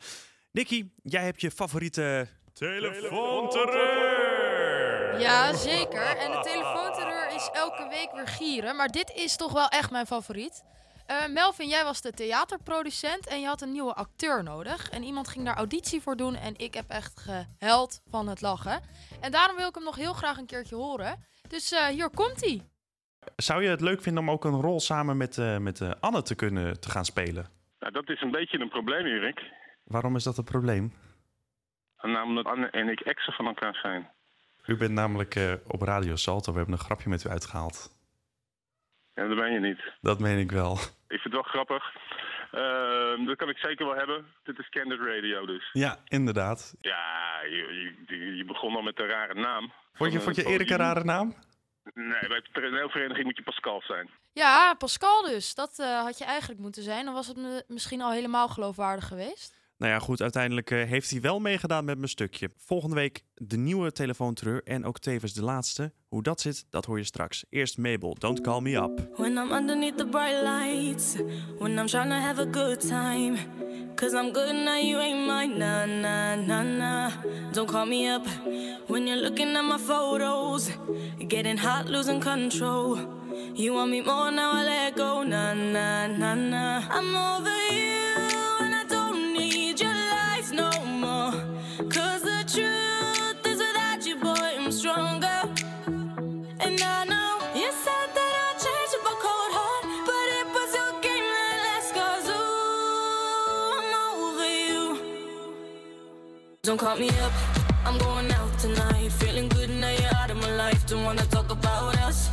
Nicky, 0.52 0.90
jij 1.04 1.24
hebt 1.24 1.42
je 1.42 1.52
favoriete 1.52 2.28
telefoonterreur. 2.54 5.20
Ja, 5.20 5.54
zeker. 5.54 6.18
En 6.18 6.32
de 6.32 6.40
telefoonterreur 6.44 7.36
is 7.36 7.50
elke 7.54 7.88
week 7.90 8.10
weer 8.14 8.28
gieren. 8.28 8.76
Maar 8.76 8.88
dit 8.88 9.12
is 9.16 9.36
toch 9.36 9.52
wel 9.52 9.68
echt 9.68 9.92
mijn 9.92 10.06
favoriet. 10.06 10.64
Eh, 11.06 11.28
Melvin, 11.28 11.68
jij 11.68 11.84
was 11.84 12.02
de 12.02 12.12
theaterproducent 12.12 13.28
en 13.28 13.40
je 13.40 13.48
had 13.48 13.62
een 13.62 13.72
nieuwe 13.72 13.94
acteur 13.94 14.44
nodig. 14.44 14.90
En 14.90 15.04
iemand 15.04 15.28
ging 15.28 15.46
daar 15.46 15.56
auditie 15.56 16.02
voor 16.02 16.16
doen 16.16 16.36
en 16.36 16.54
ik 16.58 16.74
heb 16.74 16.90
echt 16.90 17.20
gehuild 17.20 18.02
van 18.10 18.28
het 18.28 18.42
lachen. 18.42 18.82
En 19.22 19.32
daarom 19.32 19.56
wil 19.56 19.68
ik 19.68 19.76
hem 19.76 19.84
nog 19.84 19.96
heel 19.96 20.14
graag 20.14 20.38
een 20.38 20.46
keertje 20.46 20.76
horen. 20.76 21.26
Dus 21.48 21.72
eh, 21.72 21.86
hier 21.86 22.10
komt 22.10 22.42
hij. 22.42 22.62
Zou 23.36 23.64
je 23.64 23.70
het 23.70 23.82
leuk 23.82 24.02
vinden 24.02 24.24
om 24.24 24.32
ook 24.32 24.46
een 24.46 24.62
rol 24.62 24.80
samen 24.80 25.18
met, 25.18 25.38
eh, 25.38 25.58
met 25.58 25.82
eh, 25.82 25.92
Anne 26.00 26.22
te 26.22 26.36
kunnen 26.36 26.80
te 26.80 26.90
gaan 26.90 27.06
spelen? 27.06 27.62
Nou, 27.84 27.96
dat 27.96 28.10
is 28.10 28.22
een 28.22 28.32
beetje 28.32 28.60
een 28.60 28.70
probleem, 28.70 29.06
Erik. 29.06 29.42
Waarom 29.84 30.16
is 30.16 30.24
dat 30.24 30.38
een 30.38 30.44
probleem? 30.44 30.94
Namelijk 32.02 32.48
Anne 32.48 32.68
en 32.68 32.90
ik 32.90 33.00
exen 33.00 33.34
van 33.34 33.46
elkaar 33.46 33.76
zijn. 33.76 34.10
U 34.66 34.78
bent 34.78 34.92
namelijk 34.92 35.36
eh, 35.36 35.54
op 35.68 35.82
Radio 35.82 36.16
Salto. 36.16 36.52
We 36.52 36.58
hebben 36.58 36.76
een 36.76 36.86
grapje 36.86 37.10
met 37.10 37.24
u 37.24 37.30
uitgehaald. 37.30 37.90
Ja, 39.14 39.28
dat 39.28 39.38
ben 39.38 39.52
je 39.52 39.60
niet. 39.60 39.80
Dat 40.02 40.20
meen 40.20 40.38
ik 40.40 40.52
wel. 40.52 40.74
Ik 41.08 41.20
vind 41.20 41.24
het 41.24 41.34
wel 41.34 41.42
grappig. 41.42 41.96
Ehm, 42.52 43.26
dat 43.26 43.36
kan 43.36 43.50
ik 43.50 43.58
zeker 43.58 43.86
wel 43.86 43.96
hebben. 43.96 44.26
Dit 44.44 44.60
is 44.60 44.70
Candid 44.70 45.00
Radio 45.00 45.46
dus. 45.46 45.70
Ja, 45.74 45.98
inderdaad. 46.08 46.76
Ja, 46.82 47.42
je, 47.44 47.94
je, 48.08 48.36
je 48.36 48.46
begon 48.46 48.76
al 48.76 48.82
met 48.82 49.00
een 49.00 49.08
rare 49.08 49.34
naam. 49.34 49.72
Vond 49.94 50.14
je, 50.14 50.20
vond 50.20 50.36
je 50.36 50.44
eh, 50.44 50.52
Erik 50.52 50.70
een 50.70 50.78
rare 50.78 51.04
naam? 51.04 51.36
Nee, 51.94 52.28
bij 52.28 52.42
de 52.42 52.50
toneelvereniging 52.52 53.26
moet 53.26 53.38
je 53.38 53.44
Pascal 53.44 53.82
zijn. 53.82 54.10
Ja, 54.34 54.74
Pascal 54.74 55.22
dus. 55.22 55.56
Dat 55.56 55.80
eh, 55.80 56.02
had 56.02 56.18
je 56.18 56.26
eigenlijk 56.26 56.60
moeten 56.62 56.84
zijn. 56.84 57.06
Dan 57.06 57.14
was 57.14 57.28
het 57.28 57.64
misschien 57.68 58.02
al 58.02 58.12
helemaal 58.12 58.48
geloofwaardig 58.48 59.08
geweest. 59.08 59.56
Nou 59.84 59.96
ja, 59.96 60.02
goed, 60.02 60.22
uiteindelijk 60.22 60.72
eh, 60.72 60.84
heeft 60.84 61.10
hij 61.10 61.22
wel 61.22 61.40
meegedaan 61.40 61.86
met 61.86 61.98
mijn 61.98 62.10
stukje. 62.10 62.50
Volgende 62.58 62.96
week 62.96 63.24
de 63.34 63.58
nieuwe 63.58 63.92
telefoontreur 63.92 64.64
en 64.64 64.86
ook 64.86 65.00
tevens 65.00 65.34
de 65.34 65.44
laatste. 65.44 65.92
Hoe 66.08 66.24
dat 66.24 66.42
zit, 66.42 66.66
dat 66.70 66.86
hoor 66.86 66.98
je 66.98 67.04
straks. 67.04 67.46
Eerst 67.50 67.78
Mabel, 67.78 68.16
Don't 68.20 68.42
Call 68.42 68.62
Me 68.62 68.76
Up. 68.76 69.18
When 69.18 69.32
I'm 69.32 69.52
underneath 69.52 69.98
the 69.98 70.06
bright 70.06 70.44
lights, 70.44 71.16
when 71.60 71.80
I'm 71.80 71.88
trying 71.88 72.10
to 72.10 72.16
have 72.16 72.42
a 72.42 72.46
good 72.46 72.88
time. 72.88 73.38
Cause 73.96 74.14
I'm 74.14 74.34
good 74.34 74.56
now, 74.56 74.80
you 74.80 75.00
ain't 75.00 75.28
mine. 75.28 75.58
Nah, 75.58 75.86
nah, 75.86 76.36
nah, 76.36 76.64
nah. 76.64 77.12
Don't 77.52 77.70
call 77.70 77.86
me 77.86 78.16
up 78.16 78.28
when 78.88 79.08
you're 79.08 79.22
looking 79.22 79.56
at 79.56 79.64
my 79.64 79.78
photos. 79.78 80.72
Getting 81.28 81.58
hot, 81.58 81.86
losing 81.90 82.22
control. 82.22 82.98
You 83.56 83.74
want 83.74 83.90
me 83.92 84.02
more 84.02 84.32
now, 84.32 84.52
I 84.54 84.64
let 84.64 84.96
go. 84.96 85.24
Nah, 85.24 85.54
nah, 85.54 86.08
nah, 86.08 86.36
nah. 86.36 86.82
I'm 86.90 87.16
over 87.16 87.74
you, 87.74 88.13
Don't 106.74 106.80
call 106.80 106.96
me 106.96 107.10
up, 107.20 107.32
I'm 107.86 108.00
going 108.00 108.32
out 108.32 108.58
tonight. 108.58 109.12
Feeling 109.12 109.48
good 109.50 109.70
now 109.70 109.92
you're 109.92 110.16
out 110.16 110.32
of 110.32 110.38
my 110.38 110.56
life. 110.56 110.88
Don't 110.88 111.04
wanna 111.04 111.24
talk 111.28 111.52
about 111.52 111.96
us. 112.00 112.32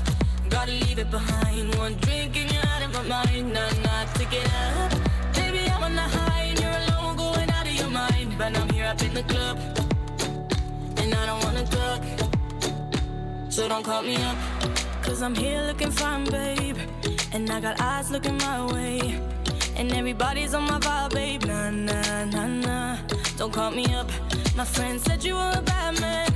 Gotta 0.49 0.72
leave 0.72 0.99
it 0.99 1.11
behind. 1.11 1.74
One 1.74 1.95
drink 1.97 2.38
and 2.38 2.51
you're 2.51 2.66
out 2.68 2.82
of 2.82 2.91
my 2.95 3.03
mind. 3.03 3.53
Nah, 3.53 3.68
nah, 3.84 4.07
take 4.14 4.32
it 4.32 4.51
up. 4.64 4.93
Baby, 5.34 5.70
I'm 5.70 5.82
on 5.82 5.95
the 5.95 6.09
high 6.16 6.45
and 6.45 6.59
you're 6.59 6.78
alone, 6.84 7.16
going 7.18 7.51
out 7.51 7.66
of 7.66 7.74
your 7.74 7.91
mind. 7.91 8.38
But 8.38 8.57
I'm 8.57 8.70
here 8.70 8.86
up 8.86 9.03
in 9.03 9.12
the 9.12 9.24
club, 9.24 9.59
and 10.97 11.14
I 11.14 11.26
don't 11.26 11.45
wanna 11.45 11.66
talk. 11.66 12.03
So 13.51 13.68
don't 13.68 13.84
call 13.84 14.01
me 14.01 14.16
up, 14.16 14.38
cause 15.03 15.20
I'm 15.20 15.34
here 15.34 15.61
looking 15.64 15.91
fine, 15.91 16.24
babe. 16.24 16.78
And 17.34 17.51
I 17.51 17.61
got 17.61 17.78
eyes 17.78 18.11
looking 18.11 18.38
my 18.38 18.72
way. 18.72 19.20
And 19.76 19.93
everybody's 19.93 20.55
on 20.55 20.64
my 20.64 20.78
vibe, 20.78 21.12
babe. 21.12 21.45
Nah, 21.45 21.68
nah, 21.68 22.24
nah, 22.24 22.47
nah. 22.47 22.97
Don't 23.36 23.51
call 23.51 23.70
me 23.70 23.86
up. 23.95 24.30
My 24.61 24.66
friend 24.66 25.00
said 25.00 25.24
you 25.24 25.36
were 25.36 25.52
a 25.56 25.62
bad 25.62 25.98
man. 26.02 26.30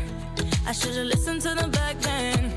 I 0.67 0.73
should've 0.73 1.09
listened 1.09 1.43
to 1.43 1.55
them 1.55 1.71
back 1.71 2.01
then. 2.01 2.51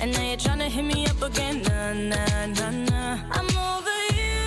And 0.00 0.12
now 0.12 0.22
you're 0.26 0.36
trying 0.36 0.58
to 0.58 0.68
hit 0.68 0.82
me 0.84 1.06
up 1.06 1.22
again. 1.22 1.62
Nah, 1.62 1.92
nah, 1.92 2.46
nah, 2.46 2.70
nah. 2.90 3.18
I'm 3.30 3.46
over 3.70 3.98
you, 4.10 4.42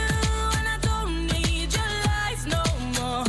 and 0.58 0.68
I 0.68 0.78
don't 0.82 1.28
need 1.28 1.74
your 1.74 1.92
lies 2.10 2.46
no 2.48 2.62
more. 3.00 3.24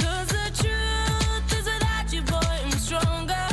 Cause 0.00 0.28
the 0.38 0.46
truth 0.56 1.52
is 1.58 1.66
without 1.70 2.10
you, 2.14 2.22
boy, 2.22 2.56
I'm 2.64 2.72
stronger. 2.72 3.46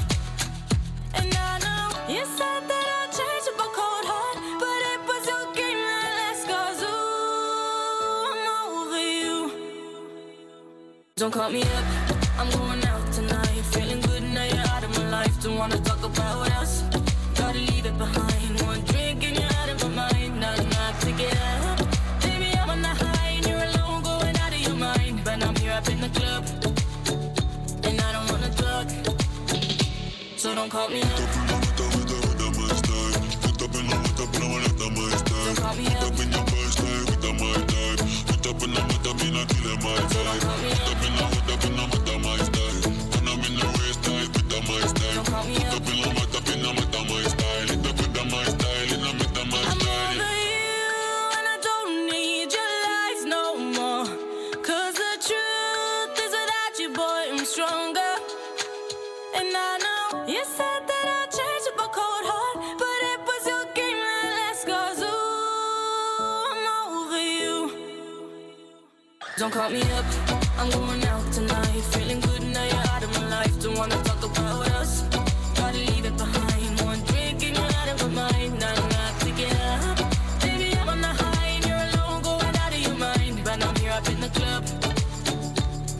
And 1.15 1.27
I 1.35 1.59
know 1.65 1.83
you 2.07 2.23
said 2.23 2.61
that 2.71 2.85
I'd 2.97 3.11
change 3.11 3.45
up 3.51 3.59
a 3.59 3.69
cold 3.75 4.05
heart, 4.07 4.37
but 4.63 4.79
it 4.93 5.01
was 5.09 5.23
your 5.27 5.45
game 5.53 5.81
that 5.91 6.11
last 6.19 6.43
cause 6.47 6.81
ooh, 6.81 8.31
I'm 8.31 8.87
over 8.87 9.03
you. 9.21 9.51
Don't 11.17 11.33
call 11.33 11.49
me 11.49 11.63
up, 11.63 11.86
not 39.37 39.49
killing 39.49 39.83
my 39.83 39.95
time. 39.97 40.49
Up 40.49 41.05
in 41.05 41.15
the 41.15 41.36
call 69.57 69.71
me 69.71 69.81
up, 69.81 70.05
I'm 70.59 70.69
going 70.69 71.03
out 71.05 71.33
tonight. 71.33 71.81
Feeling 71.93 72.19
good 72.19 72.43
now 72.53 72.63
you're 72.63 72.87
out 72.93 73.03
of 73.03 73.11
my 73.17 73.27
life. 73.29 73.59
Don't 73.59 73.75
wanna 73.75 73.97
talk 74.03 74.23
about 74.23 74.69
us. 74.79 75.01
Gotta 75.55 75.79
leave 75.89 76.05
it 76.05 76.15
behind. 76.15 76.81
One 76.81 77.01
drink 77.09 77.41
and 77.47 77.57
you're 77.57 77.73
out 77.79 77.89
of 77.93 77.97
my 78.03 78.09
mind. 78.21 78.59
Nah, 78.61 78.75
nah, 78.93 79.09
take 79.23 79.39
it 79.47 79.55
up. 79.73 79.97
Baby, 80.43 80.77
I'm 80.79 80.89
on 80.89 81.01
the 81.01 81.13
high 81.21 81.47
and 81.55 81.65
you're 81.69 81.85
alone, 81.89 82.21
going 82.21 82.55
out 82.63 82.73
of 82.77 82.81
your 82.87 82.97
mind. 83.07 83.35
But 83.43 83.57
I'm 83.65 83.75
here 83.81 83.93
up 83.99 84.07
in 84.13 84.19
the 84.25 84.31
club, 84.37 84.63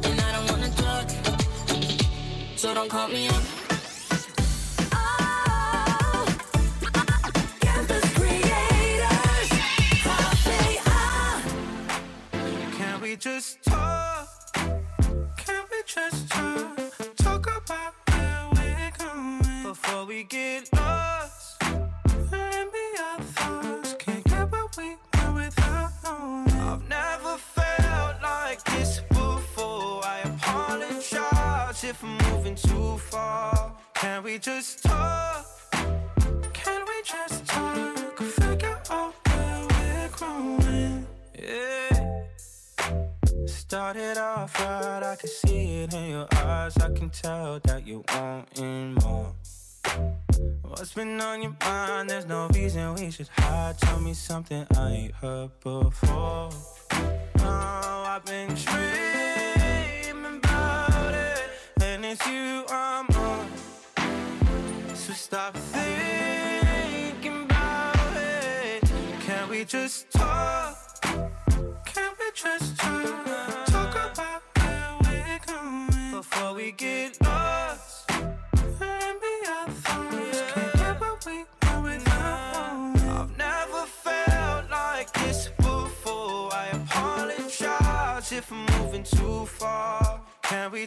and 0.07 0.17
I 0.27 0.29
don't 0.35 0.47
wanna 0.51 0.71
talk. 0.85 1.07
So 2.57 2.75
don't 2.75 2.89
call 2.89 3.07
me 3.07 3.27
up. 3.27 3.36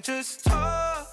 Just 0.01 0.45
talk? 0.45 1.09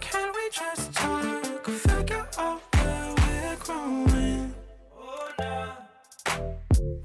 Can 0.00 0.32
we 0.34 0.50
just 0.50 0.92
talk? 0.92 1.66
Figure 1.66 2.26
out 2.38 2.60
where 2.74 3.14
we're 3.16 3.56
growing. 3.60 4.54
Oh, 4.98 5.28
nah. 5.38 5.72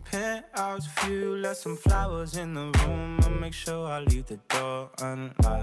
Penthouse 0.05 0.87
view, 1.01 1.35
left 1.35 1.57
some 1.57 1.77
flowers 1.77 2.37
in 2.37 2.53
the 2.55 2.71
room. 2.79 3.19
I'll 3.23 3.29
make 3.29 3.53
sure 3.53 3.87
I 3.87 3.99
leave 3.99 4.25
the 4.25 4.37
door 4.49 4.89
unlocked. 5.01 5.60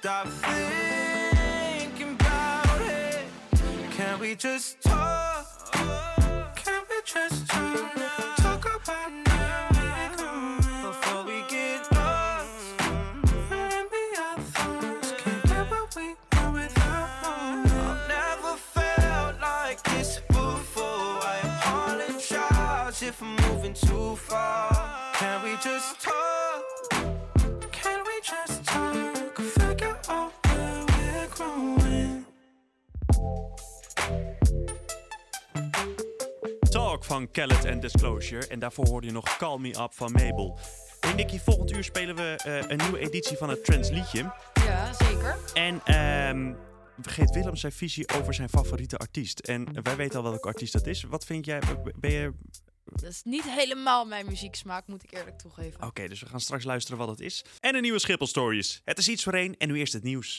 Stop 0.00 0.28
thinking 0.28 2.14
about 2.14 2.80
it. 2.82 3.24
Can 3.90 4.20
we 4.20 4.36
just 4.36 4.80
talk? 4.80 5.72
Can 6.54 6.82
we 6.88 6.96
just 7.04 7.48
talk? 7.48 7.94
Talk 8.36 8.64
about 8.76 9.10
now 9.26 9.68
before 10.86 11.24
we 11.24 11.42
get 11.48 11.80
lost. 11.96 12.80
And 13.50 13.90
be 13.90 14.04
our. 14.22 14.36
Can't 15.18 15.42
get 15.48 15.70
what 15.72 15.96
we 15.96 16.14
want 16.32 16.54
without 16.54 17.08
more. 17.24 17.64
I've 17.90 18.08
never 18.08 18.56
felt 18.56 19.40
like 19.40 19.82
this 19.82 20.20
before. 20.28 21.18
I 21.34 21.40
apologize 21.42 23.02
if 23.02 23.20
I'm 23.20 23.34
moving 23.48 23.74
too 23.74 24.14
far. 24.14 25.12
Can 25.14 25.42
we 25.42 25.56
just 25.56 25.97
van 37.18 37.30
Khaled 37.30 37.64
en 37.64 37.80
Disclosure. 37.80 38.46
En 38.46 38.58
daarvoor 38.58 38.86
hoorde 38.86 39.06
je 39.06 39.12
nog 39.12 39.36
Call 39.36 39.58
Me 39.58 39.68
Up 39.68 39.94
van 39.94 40.12
Mabel. 40.12 40.58
Hey 41.00 41.12
Nicky, 41.14 41.38
volgend 41.38 41.72
uur 41.72 41.84
spelen 41.84 42.16
we 42.16 42.36
eh, 42.44 42.70
een 42.70 42.76
nieuwe 42.76 42.98
editie 42.98 43.36
van 43.36 43.48
het 43.48 43.64
Trends 43.64 43.90
liedje. 43.90 44.32
Ja, 44.54 44.92
zeker. 44.92 45.38
En 45.54 45.80
geeft 47.02 47.34
Willem 47.34 47.56
zijn 47.56 47.72
visie 47.72 48.08
over 48.08 48.34
zijn 48.34 48.48
favoriete 48.48 48.96
artiest. 48.96 49.38
En 49.38 49.82
wij 49.82 49.96
weten 49.96 50.18
al 50.18 50.30
welke 50.30 50.48
artiest 50.48 50.72
dat 50.72 50.86
is. 50.86 51.02
Wat 51.02 51.24
vind 51.24 51.44
jij? 51.44 51.60
Ben 51.96 52.10
je... 52.10 52.32
Dat 52.84 53.10
is 53.10 53.22
niet 53.24 53.44
helemaal 53.44 54.04
mijn 54.04 54.26
muzieksmaak, 54.26 54.86
moet 54.86 55.02
ik 55.02 55.12
eerlijk 55.12 55.38
toegeven. 55.38 55.82
Oké, 55.82 56.08
dus 56.08 56.20
we 56.20 56.26
gaan 56.26 56.40
straks 56.40 56.64
luisteren 56.64 56.98
wat 56.98 57.08
het 57.08 57.20
is. 57.20 57.44
En 57.60 57.74
een 57.74 57.82
nieuwe 57.82 57.98
Schiphol 57.98 58.26
Stories. 58.26 58.80
Het 58.84 58.98
is 58.98 59.08
iets 59.08 59.22
voor 59.22 59.32
één 59.32 59.56
en 59.56 59.68
nu 59.68 59.78
eerst 59.78 59.92
het 59.92 60.02
nieuws. 60.02 60.36